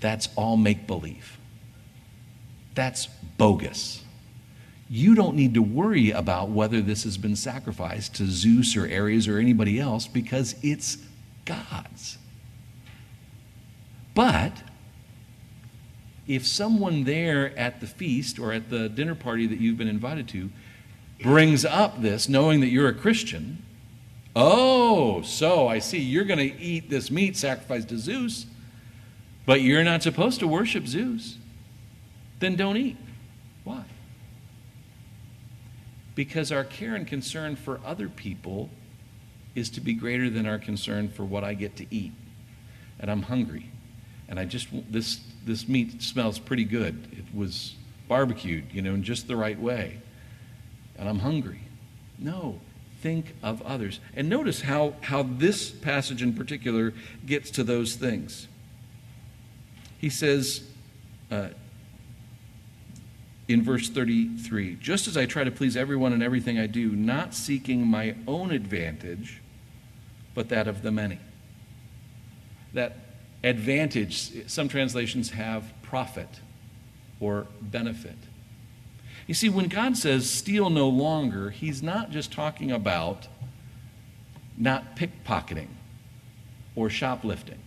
That's 0.00 0.28
all 0.34 0.56
make 0.56 0.86
believe. 0.88 1.38
That's 2.74 3.06
bogus. 3.38 4.04
You 4.90 5.14
don't 5.14 5.36
need 5.36 5.54
to 5.54 5.62
worry 5.62 6.10
about 6.10 6.50
whether 6.50 6.82
this 6.82 7.04
has 7.04 7.16
been 7.16 7.36
sacrificed 7.36 8.16
to 8.16 8.26
Zeus 8.26 8.76
or 8.76 8.82
Ares 8.82 9.28
or 9.28 9.38
anybody 9.38 9.78
else 9.78 10.06
because 10.06 10.56
it's 10.62 10.98
God's. 11.44 12.18
But 14.14 14.62
if 16.26 16.46
someone 16.46 17.04
there 17.04 17.56
at 17.58 17.80
the 17.80 17.86
feast 17.86 18.38
or 18.38 18.52
at 18.52 18.70
the 18.70 18.88
dinner 18.88 19.14
party 19.14 19.46
that 19.46 19.58
you've 19.58 19.78
been 19.78 19.88
invited 19.88 20.28
to 20.28 20.50
brings 21.22 21.64
up 21.64 22.00
this, 22.00 22.28
knowing 22.28 22.60
that 22.60 22.68
you're 22.68 22.88
a 22.88 22.94
Christian, 22.94 23.62
oh, 24.36 25.22
so 25.22 25.68
I 25.68 25.78
see 25.78 25.98
you're 25.98 26.24
going 26.24 26.38
to 26.38 26.60
eat 26.60 26.90
this 26.90 27.10
meat 27.10 27.36
sacrificed 27.36 27.88
to 27.88 27.98
Zeus, 27.98 28.46
but 29.46 29.62
you're 29.62 29.84
not 29.84 30.02
supposed 30.02 30.40
to 30.40 30.48
worship 30.48 30.86
Zeus, 30.86 31.38
then 32.38 32.56
don't 32.56 32.76
eat. 32.76 32.96
Why? 33.64 33.84
Because 36.14 36.52
our 36.52 36.64
care 36.64 36.94
and 36.94 37.06
concern 37.06 37.56
for 37.56 37.80
other 37.84 38.08
people 38.08 38.70
is 39.54 39.70
to 39.70 39.80
be 39.80 39.94
greater 39.94 40.30
than 40.30 40.46
our 40.46 40.58
concern 40.58 41.08
for 41.08 41.24
what 41.24 41.44
I 41.44 41.54
get 41.54 41.76
to 41.76 41.86
eat. 41.94 42.12
And 43.00 43.10
I'm 43.10 43.22
hungry. 43.22 43.71
And 44.28 44.38
I 44.38 44.44
just, 44.44 44.68
this 44.90 45.20
this 45.44 45.68
meat 45.68 46.02
smells 46.02 46.38
pretty 46.38 46.64
good. 46.64 47.08
It 47.12 47.36
was 47.36 47.74
barbecued, 48.08 48.64
you 48.72 48.82
know, 48.82 48.94
in 48.94 49.02
just 49.02 49.26
the 49.28 49.36
right 49.36 49.58
way. 49.58 49.98
And 50.98 51.08
I'm 51.08 51.18
hungry. 51.18 51.60
No, 52.18 52.60
think 53.00 53.34
of 53.42 53.62
others. 53.62 54.00
And 54.14 54.28
notice 54.28 54.62
how, 54.62 54.94
how 55.00 55.24
this 55.24 55.70
passage 55.70 56.22
in 56.22 56.34
particular 56.34 56.92
gets 57.26 57.50
to 57.52 57.64
those 57.64 57.96
things. 57.96 58.46
He 59.98 60.10
says, 60.10 60.64
uh, 61.30 61.48
in 63.48 63.62
verse 63.62 63.88
33 63.88 64.76
just 64.76 65.08
as 65.08 65.16
I 65.16 65.26
try 65.26 65.44
to 65.44 65.50
please 65.50 65.76
everyone 65.76 66.12
in 66.12 66.22
everything 66.22 66.58
I 66.58 66.66
do, 66.66 66.90
not 66.90 67.34
seeking 67.34 67.86
my 67.86 68.14
own 68.26 68.52
advantage, 68.52 69.40
but 70.34 70.48
that 70.50 70.68
of 70.68 70.82
the 70.82 70.92
many. 70.92 71.18
That 72.72 73.01
advantage, 73.44 74.48
some 74.48 74.68
translations 74.68 75.30
have 75.30 75.72
profit 75.82 76.28
or 77.20 77.46
benefit. 77.60 78.16
You 79.26 79.34
see, 79.34 79.48
when 79.48 79.68
God 79.68 79.96
says 79.96 80.28
steal 80.28 80.70
no 80.70 80.88
longer, 80.88 81.50
He's 81.50 81.82
not 81.82 82.10
just 82.10 82.32
talking 82.32 82.70
about 82.70 83.28
not 84.56 84.96
pickpocketing 84.96 85.68
or 86.74 86.90
shoplifting. 86.90 87.58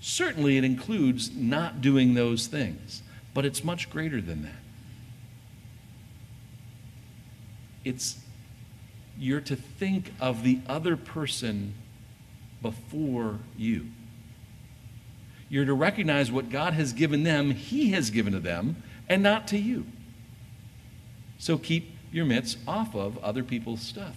Certainly, 0.00 0.58
it 0.58 0.64
includes 0.64 1.34
not 1.34 1.80
doing 1.80 2.14
those 2.14 2.46
things, 2.46 3.02
but 3.32 3.44
it's 3.44 3.64
much 3.64 3.88
greater 3.88 4.20
than 4.20 4.42
that. 4.42 4.52
It's 7.84 8.18
you're 9.18 9.40
to 9.42 9.56
think 9.56 10.12
of 10.20 10.42
the 10.42 10.58
other 10.66 10.96
person 10.96 11.74
before 12.60 13.38
you. 13.56 13.86
You're 15.54 15.66
to 15.66 15.74
recognize 15.74 16.32
what 16.32 16.50
God 16.50 16.72
has 16.72 16.92
given 16.92 17.22
them, 17.22 17.52
He 17.52 17.92
has 17.92 18.10
given 18.10 18.32
to 18.32 18.40
them, 18.40 18.82
and 19.08 19.22
not 19.22 19.46
to 19.46 19.56
you. 19.56 19.86
So 21.38 21.58
keep 21.58 21.96
your 22.10 22.24
mitts 22.24 22.56
off 22.66 22.96
of 22.96 23.22
other 23.22 23.44
people's 23.44 23.80
stuff. 23.80 24.16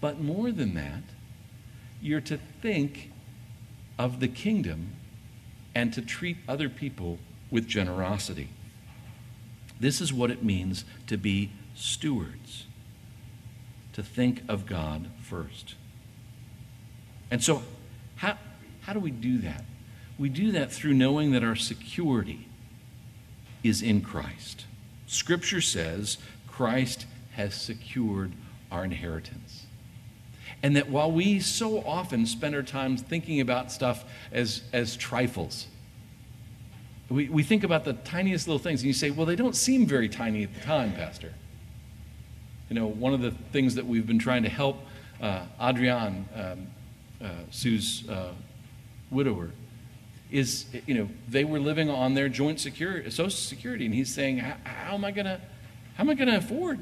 But 0.00 0.20
more 0.20 0.52
than 0.52 0.74
that, 0.74 1.02
you're 2.00 2.20
to 2.20 2.38
think 2.62 3.10
of 3.98 4.20
the 4.20 4.28
kingdom 4.28 4.92
and 5.74 5.92
to 5.92 6.00
treat 6.00 6.36
other 6.46 6.68
people 6.68 7.18
with 7.50 7.66
generosity. 7.66 8.50
This 9.80 10.00
is 10.00 10.12
what 10.12 10.30
it 10.30 10.44
means 10.44 10.84
to 11.08 11.16
be 11.16 11.50
stewards, 11.74 12.66
to 13.92 14.04
think 14.04 14.40
of 14.46 14.66
God 14.66 15.10
first. 15.20 15.74
And 17.28 17.42
so, 17.42 17.64
how, 18.14 18.38
how 18.82 18.92
do 18.92 19.00
we 19.00 19.10
do 19.10 19.38
that? 19.38 19.64
We 20.18 20.28
do 20.28 20.52
that 20.52 20.72
through 20.72 20.94
knowing 20.94 21.32
that 21.32 21.44
our 21.44 21.56
security 21.56 22.48
is 23.62 23.82
in 23.82 24.00
Christ. 24.00 24.64
Scripture 25.06 25.60
says 25.60 26.18
Christ 26.46 27.06
has 27.32 27.54
secured 27.54 28.32
our 28.70 28.84
inheritance. 28.84 29.66
And 30.62 30.74
that 30.76 30.88
while 30.88 31.12
we 31.12 31.40
so 31.40 31.80
often 31.80 32.26
spend 32.26 32.54
our 32.54 32.62
time 32.62 32.96
thinking 32.96 33.40
about 33.40 33.70
stuff 33.70 34.04
as, 34.32 34.62
as 34.72 34.96
trifles, 34.96 35.66
we, 37.08 37.28
we 37.28 37.42
think 37.42 37.62
about 37.62 37.84
the 37.84 37.92
tiniest 37.92 38.48
little 38.48 38.58
things, 38.58 38.80
and 38.80 38.88
you 38.88 38.92
say, 38.92 39.10
well, 39.10 39.26
they 39.26 39.36
don't 39.36 39.54
seem 39.54 39.86
very 39.86 40.08
tiny 40.08 40.42
at 40.42 40.54
the 40.54 40.60
time, 40.60 40.92
Pastor. 40.94 41.32
You 42.68 42.74
know, 42.74 42.86
one 42.86 43.14
of 43.14 43.20
the 43.20 43.30
things 43.52 43.76
that 43.76 43.86
we've 43.86 44.06
been 44.06 44.18
trying 44.18 44.42
to 44.42 44.48
help 44.48 44.78
uh, 45.20 45.44
Adrian, 45.60 46.26
um, 46.34 46.66
uh, 47.22 47.28
Sue's 47.50 48.08
uh, 48.08 48.32
widower, 49.10 49.50
is, 50.30 50.66
you 50.86 50.94
know, 50.94 51.08
they 51.28 51.44
were 51.44 51.60
living 51.60 51.88
on 51.88 52.14
their 52.14 52.28
joint 52.28 52.60
security, 52.60 53.08
social 53.10 53.30
security, 53.30 53.86
and 53.86 53.94
he's 53.94 54.12
saying, 54.12 54.38
how 54.38 54.94
am 54.94 55.04
I 55.04 55.10
going 55.12 55.26
to, 55.26 55.40
how 55.94 56.04
am 56.04 56.10
I 56.10 56.14
going 56.14 56.28
to 56.28 56.36
afford 56.36 56.80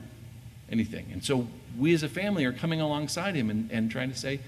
anything? 0.70 1.06
And 1.12 1.22
so 1.22 1.46
we 1.78 1.92
as 1.92 2.02
a 2.02 2.08
family 2.08 2.44
are 2.44 2.52
coming 2.52 2.80
alongside 2.80 3.34
him 3.34 3.50
and, 3.50 3.70
and 3.70 3.90
trying 3.90 4.10
to 4.10 4.18
say, 4.18 4.40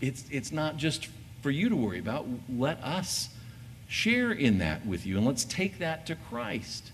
it's, 0.00 0.24
it's 0.30 0.52
not 0.52 0.76
just 0.76 1.08
for 1.42 1.50
you 1.50 1.68
to 1.68 1.76
worry 1.76 1.98
about. 1.98 2.26
Let 2.48 2.82
us 2.82 3.30
share 3.88 4.32
in 4.32 4.58
that 4.58 4.86
with 4.86 5.06
you, 5.06 5.16
and 5.16 5.26
let's 5.26 5.44
take 5.44 5.78
that 5.78 6.06
to 6.06 6.14
Christ. 6.14 6.92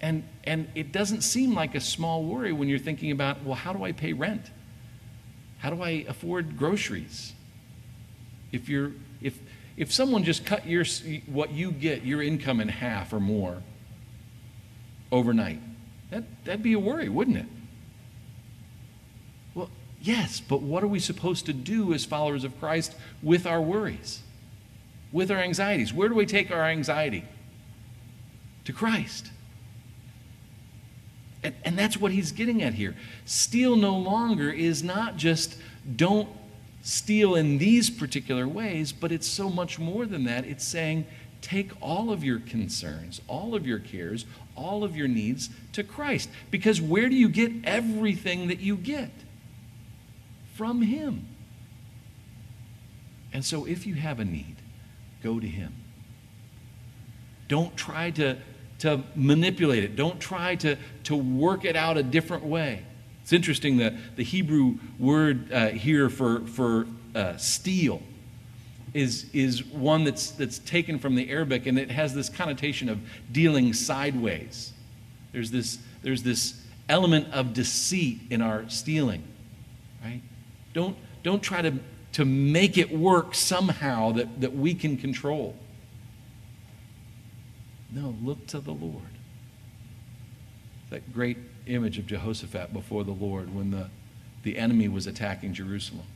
And, 0.00 0.22
and 0.44 0.68
it 0.74 0.92
doesn't 0.92 1.22
seem 1.22 1.54
like 1.54 1.74
a 1.74 1.80
small 1.80 2.22
worry 2.24 2.52
when 2.52 2.68
you're 2.68 2.78
thinking 2.78 3.10
about, 3.10 3.42
well, 3.42 3.56
how 3.56 3.72
do 3.72 3.82
I 3.84 3.92
pay 3.92 4.12
rent? 4.12 4.50
How 5.58 5.70
do 5.70 5.82
I 5.82 6.04
afford 6.08 6.56
groceries? 6.56 7.32
If 8.52 8.68
you're 8.68 8.92
if 9.78 9.92
someone 9.92 10.24
just 10.24 10.44
cut 10.44 10.66
your 10.66 10.84
what 11.26 11.52
you 11.52 11.70
get 11.70 12.04
your 12.04 12.20
income 12.20 12.60
in 12.60 12.68
half 12.68 13.12
or 13.12 13.20
more 13.20 13.62
overnight, 15.12 15.60
that 16.10 16.24
that'd 16.44 16.64
be 16.64 16.72
a 16.72 16.78
worry, 16.78 17.08
wouldn't 17.08 17.36
it? 17.36 17.46
Well, 19.54 19.70
yes, 20.02 20.40
but 20.40 20.62
what 20.62 20.82
are 20.82 20.88
we 20.88 20.98
supposed 20.98 21.46
to 21.46 21.52
do 21.52 21.94
as 21.94 22.04
followers 22.04 22.42
of 22.42 22.58
Christ 22.58 22.96
with 23.22 23.46
our 23.46 23.60
worries? 23.60 24.22
With 25.12 25.30
our 25.30 25.38
anxieties? 25.38 25.94
Where 25.94 26.08
do 26.08 26.16
we 26.16 26.26
take 26.26 26.50
our 26.50 26.64
anxiety? 26.64 27.24
To 28.64 28.72
Christ. 28.72 29.30
And, 31.44 31.54
and 31.64 31.78
that's 31.78 31.96
what 31.96 32.10
he's 32.10 32.32
getting 32.32 32.64
at 32.64 32.74
here. 32.74 32.96
Steal 33.24 33.76
no 33.76 33.96
longer 33.96 34.50
is 34.50 34.82
not 34.82 35.16
just 35.16 35.56
don't 35.94 36.28
steal 36.82 37.34
in 37.34 37.58
these 37.58 37.90
particular 37.90 38.46
ways, 38.46 38.92
but 38.92 39.12
it's 39.12 39.26
so 39.26 39.50
much 39.50 39.78
more 39.78 40.06
than 40.06 40.24
that. 40.24 40.44
It's 40.44 40.64
saying, 40.64 41.06
take 41.40 41.70
all 41.80 42.10
of 42.10 42.24
your 42.24 42.40
concerns, 42.40 43.20
all 43.28 43.54
of 43.54 43.66
your 43.66 43.78
cares, 43.78 44.26
all 44.56 44.84
of 44.84 44.96
your 44.96 45.08
needs 45.08 45.50
to 45.72 45.84
Christ. 45.84 46.28
Because 46.50 46.80
where 46.80 47.08
do 47.08 47.14
you 47.14 47.28
get 47.28 47.52
everything 47.64 48.48
that 48.48 48.60
you 48.60 48.76
get? 48.76 49.10
From 50.54 50.82
Him. 50.82 51.26
And 53.32 53.44
so 53.44 53.66
if 53.66 53.86
you 53.86 53.94
have 53.94 54.20
a 54.20 54.24
need, 54.24 54.56
go 55.22 55.38
to 55.38 55.46
Him. 55.46 55.74
Don't 57.46 57.76
try 57.76 58.10
to, 58.12 58.36
to 58.80 59.02
manipulate 59.14 59.84
it, 59.84 59.96
don't 59.96 60.20
try 60.20 60.54
to, 60.56 60.76
to 61.04 61.16
work 61.16 61.64
it 61.64 61.76
out 61.76 61.96
a 61.96 62.02
different 62.02 62.44
way. 62.44 62.82
It's 63.28 63.34
interesting 63.34 63.76
that 63.76 63.92
the 64.16 64.24
Hebrew 64.24 64.78
word 64.98 65.52
uh, 65.52 65.68
here 65.68 66.08
for, 66.08 66.46
for 66.46 66.86
uh, 67.14 67.36
steal 67.36 68.00
is, 68.94 69.26
is 69.34 69.66
one 69.66 70.04
that's, 70.04 70.30
that's 70.30 70.60
taken 70.60 70.98
from 70.98 71.14
the 71.14 71.28
Arabic, 71.28 71.66
and 71.66 71.78
it 71.78 71.90
has 71.90 72.14
this 72.14 72.30
connotation 72.30 72.88
of 72.88 72.98
dealing 73.30 73.74
sideways. 73.74 74.72
There's 75.32 75.50
this, 75.50 75.76
there's 76.00 76.22
this 76.22 76.58
element 76.88 77.30
of 77.34 77.52
deceit 77.52 78.20
in 78.30 78.40
our 78.40 78.66
stealing, 78.70 79.22
right? 80.02 80.22
Don't, 80.72 80.96
don't 81.22 81.42
try 81.42 81.60
to, 81.60 81.74
to 82.12 82.24
make 82.24 82.78
it 82.78 82.90
work 82.90 83.34
somehow 83.34 84.12
that, 84.12 84.40
that 84.40 84.56
we 84.56 84.72
can 84.72 84.96
control. 84.96 85.54
No, 87.90 88.16
look 88.22 88.46
to 88.46 88.60
the 88.60 88.72
Lord. 88.72 89.02
That 90.88 91.12
great 91.12 91.36
image 91.68 91.98
of 91.98 92.06
Jehoshaphat 92.06 92.72
before 92.72 93.04
the 93.04 93.12
Lord 93.12 93.54
when 93.54 93.70
the, 93.70 93.88
the 94.42 94.58
enemy 94.58 94.88
was 94.88 95.06
attacking 95.06 95.54
Jerusalem. 95.54 96.06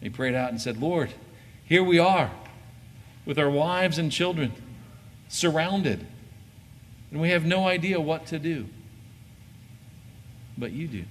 He 0.00 0.10
prayed 0.10 0.34
out 0.34 0.50
and 0.50 0.60
said, 0.60 0.80
Lord, 0.80 1.12
here 1.64 1.82
we 1.82 1.98
are 1.98 2.30
with 3.26 3.38
our 3.38 3.50
wives 3.50 3.98
and 3.98 4.10
children 4.10 4.52
surrounded, 5.28 6.06
and 7.10 7.20
we 7.20 7.30
have 7.30 7.44
no 7.44 7.66
idea 7.66 8.00
what 8.00 8.26
to 8.26 8.38
do. 8.38 8.66
But 10.56 10.72
you 10.72 10.88
do. 10.88 11.04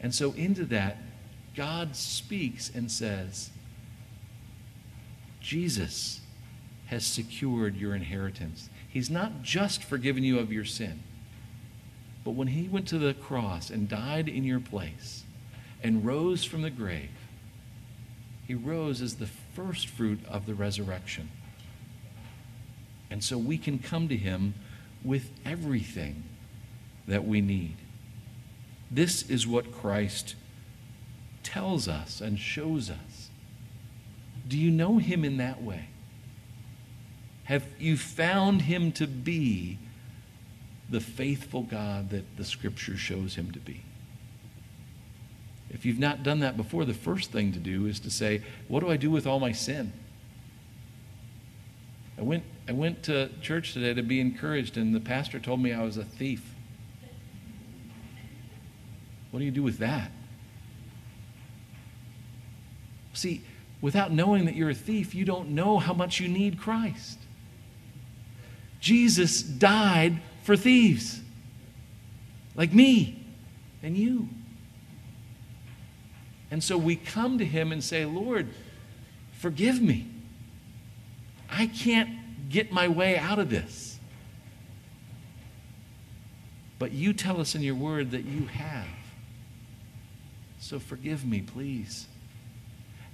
And 0.00 0.14
so, 0.14 0.32
into 0.32 0.64
that, 0.66 0.98
God 1.56 1.96
speaks 1.96 2.70
and 2.74 2.90
says, 2.90 3.50
Jesus 5.40 6.20
has 6.86 7.04
secured 7.04 7.76
your 7.76 7.94
inheritance. 7.94 8.68
He's 8.96 9.10
not 9.10 9.42
just 9.42 9.84
forgiven 9.84 10.24
you 10.24 10.38
of 10.38 10.50
your 10.50 10.64
sin, 10.64 11.02
but 12.24 12.30
when 12.30 12.48
He 12.48 12.66
went 12.66 12.88
to 12.88 12.98
the 12.98 13.12
cross 13.12 13.68
and 13.68 13.90
died 13.90 14.26
in 14.26 14.42
your 14.42 14.58
place 14.58 15.22
and 15.82 16.02
rose 16.02 16.44
from 16.44 16.62
the 16.62 16.70
grave, 16.70 17.10
He 18.48 18.54
rose 18.54 19.02
as 19.02 19.16
the 19.16 19.26
first 19.26 19.88
fruit 19.88 20.20
of 20.26 20.46
the 20.46 20.54
resurrection. 20.54 21.28
And 23.10 23.22
so 23.22 23.36
we 23.36 23.58
can 23.58 23.78
come 23.78 24.08
to 24.08 24.16
Him 24.16 24.54
with 25.04 25.28
everything 25.44 26.22
that 27.06 27.26
we 27.26 27.42
need. 27.42 27.76
This 28.90 29.28
is 29.28 29.46
what 29.46 29.72
Christ 29.72 30.36
tells 31.42 31.86
us 31.86 32.22
and 32.22 32.38
shows 32.38 32.88
us. 32.88 33.28
Do 34.48 34.56
you 34.56 34.70
know 34.70 34.96
Him 34.96 35.22
in 35.22 35.36
that 35.36 35.62
way? 35.62 35.90
Have 37.46 37.64
you 37.78 37.96
found 37.96 38.62
him 38.62 38.90
to 38.92 39.06
be 39.06 39.78
the 40.90 41.00
faithful 41.00 41.62
God 41.62 42.10
that 42.10 42.36
the 42.36 42.44
scripture 42.44 42.96
shows 42.96 43.36
him 43.36 43.52
to 43.52 43.60
be? 43.60 43.82
If 45.70 45.86
you've 45.86 45.98
not 45.98 46.24
done 46.24 46.40
that 46.40 46.56
before, 46.56 46.84
the 46.84 46.94
first 46.94 47.30
thing 47.30 47.52
to 47.52 47.58
do 47.60 47.86
is 47.86 48.00
to 48.00 48.10
say, 48.10 48.42
What 48.66 48.80
do 48.80 48.90
I 48.90 48.96
do 48.96 49.10
with 49.10 49.26
all 49.28 49.38
my 49.38 49.52
sin? 49.52 49.92
I 52.18 52.22
went, 52.22 52.42
I 52.68 52.72
went 52.72 53.04
to 53.04 53.30
church 53.40 53.74
today 53.74 53.94
to 53.94 54.02
be 54.02 54.20
encouraged, 54.20 54.76
and 54.76 54.92
the 54.92 55.00
pastor 55.00 55.38
told 55.38 55.60
me 55.60 55.72
I 55.72 55.82
was 55.82 55.96
a 55.96 56.04
thief. 56.04 56.54
What 59.30 59.38
do 59.38 59.44
you 59.44 59.52
do 59.52 59.62
with 59.62 59.78
that? 59.78 60.10
See, 63.12 63.42
without 63.80 64.10
knowing 64.10 64.46
that 64.46 64.56
you're 64.56 64.70
a 64.70 64.74
thief, 64.74 65.14
you 65.14 65.24
don't 65.24 65.50
know 65.50 65.78
how 65.78 65.92
much 65.92 66.18
you 66.18 66.28
need 66.28 66.58
Christ. 66.58 67.18
Jesus 68.86 69.42
died 69.42 70.20
for 70.44 70.56
thieves 70.56 71.20
like 72.54 72.72
me 72.72 73.26
and 73.82 73.96
you. 73.96 74.28
And 76.52 76.62
so 76.62 76.78
we 76.78 76.94
come 76.94 77.38
to 77.38 77.44
him 77.44 77.72
and 77.72 77.82
say, 77.82 78.04
Lord, 78.04 78.46
forgive 79.38 79.82
me. 79.82 80.06
I 81.50 81.66
can't 81.66 82.48
get 82.48 82.70
my 82.70 82.86
way 82.86 83.18
out 83.18 83.40
of 83.40 83.50
this. 83.50 83.98
But 86.78 86.92
you 86.92 87.12
tell 87.12 87.40
us 87.40 87.56
in 87.56 87.62
your 87.62 87.74
word 87.74 88.12
that 88.12 88.24
you 88.24 88.46
have. 88.46 88.86
So 90.60 90.78
forgive 90.78 91.26
me, 91.26 91.40
please. 91.40 92.06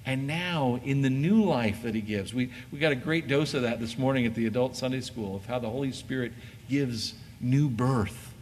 And 0.05 0.27
now, 0.27 0.81
in 0.85 1.03
the 1.03 1.11
new 1.11 1.45
life 1.45 1.83
that 1.83 1.95
he 1.95 2.01
gives, 2.01 2.35
we, 2.35 2.51
we 2.73 2.79
got 2.79 2.91
a 2.91 2.97
great 2.97 3.29
dose 3.29 3.55
of 3.55 3.63
that 3.63 3.79
this 3.79 3.97
morning 3.97 4.27
at 4.27 4.35
the 4.35 4.47
adult 4.47 4.77
Sunday 4.77 5.01
school 5.01 5.37
of 5.37 5.47
how 5.47 5.61
the 5.61 5.71
Holy 5.71 5.93
Spirit 5.93 6.33
gives 6.69 7.15
new 7.41 7.69
birth 7.69 8.35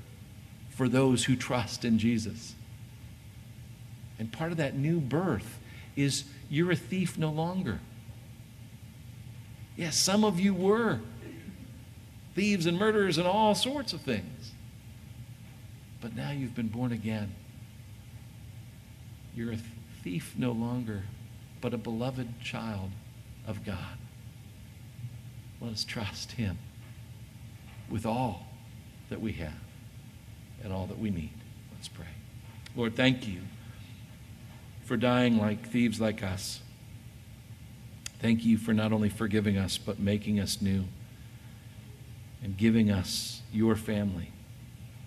for 0.70 0.88
those 0.88 1.24
who 1.24 1.36
trust 1.36 1.84
in 1.84 1.98
Jesus. 1.98 2.54
And 4.18 4.32
part 4.32 4.52
of 4.52 4.58
that 4.58 4.74
new 4.74 5.00
birth 5.00 5.58
is 5.96 6.24
you're 6.48 6.70
a 6.70 6.76
thief 6.76 7.18
no 7.18 7.30
longer. 7.30 7.80
Yes, 9.76 9.96
some 9.96 10.24
of 10.24 10.40
you 10.40 10.54
were 10.54 11.00
thieves 12.34 12.66
and 12.66 12.78
murderers 12.78 13.18
and 13.18 13.26
all 13.26 13.54
sorts 13.54 13.92
of 13.92 14.00
things. 14.00 14.52
But 16.00 16.16
now 16.16 16.30
you've 16.30 16.54
been 16.54 16.68
born 16.68 16.92
again. 16.92 17.34
You're 19.34 19.52
a 19.52 19.58
thief 20.02 20.34
no 20.36 20.52
longer, 20.52 21.02
but 21.60 21.74
a 21.74 21.78
beloved 21.78 22.40
child 22.40 22.90
of 23.46 23.64
God. 23.64 23.98
Let 25.60 25.72
us 25.72 25.84
trust 25.84 26.32
Him 26.32 26.58
with 27.90 28.06
all 28.06 28.46
that 29.10 29.20
we 29.20 29.32
have 29.32 29.52
and 30.62 30.72
all 30.72 30.86
that 30.86 30.98
we 30.98 31.10
need. 31.10 31.32
Let's 31.74 31.88
pray. 31.88 32.06
Lord, 32.76 32.96
thank 32.96 33.26
you 33.26 33.40
for 34.84 34.96
dying 34.96 35.38
like 35.38 35.68
thieves 35.68 36.00
like 36.00 36.22
us. 36.22 36.60
Thank 38.20 38.44
you 38.44 38.58
for 38.58 38.72
not 38.72 38.92
only 38.92 39.08
forgiving 39.08 39.56
us, 39.56 39.78
but 39.78 39.98
making 39.98 40.40
us 40.40 40.60
new 40.60 40.84
and 42.42 42.56
giving 42.56 42.90
us 42.90 43.42
your 43.52 43.76
family 43.76 44.30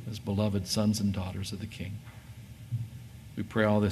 as 0.10 0.20
beloved 0.20 0.68
sons 0.68 1.00
and 1.00 1.14
daughters 1.14 1.52
of 1.52 1.60
the 1.60 1.68
King. 1.68 2.00
We 3.36 3.44
pray 3.44 3.66
all 3.66 3.80
this 3.80 3.92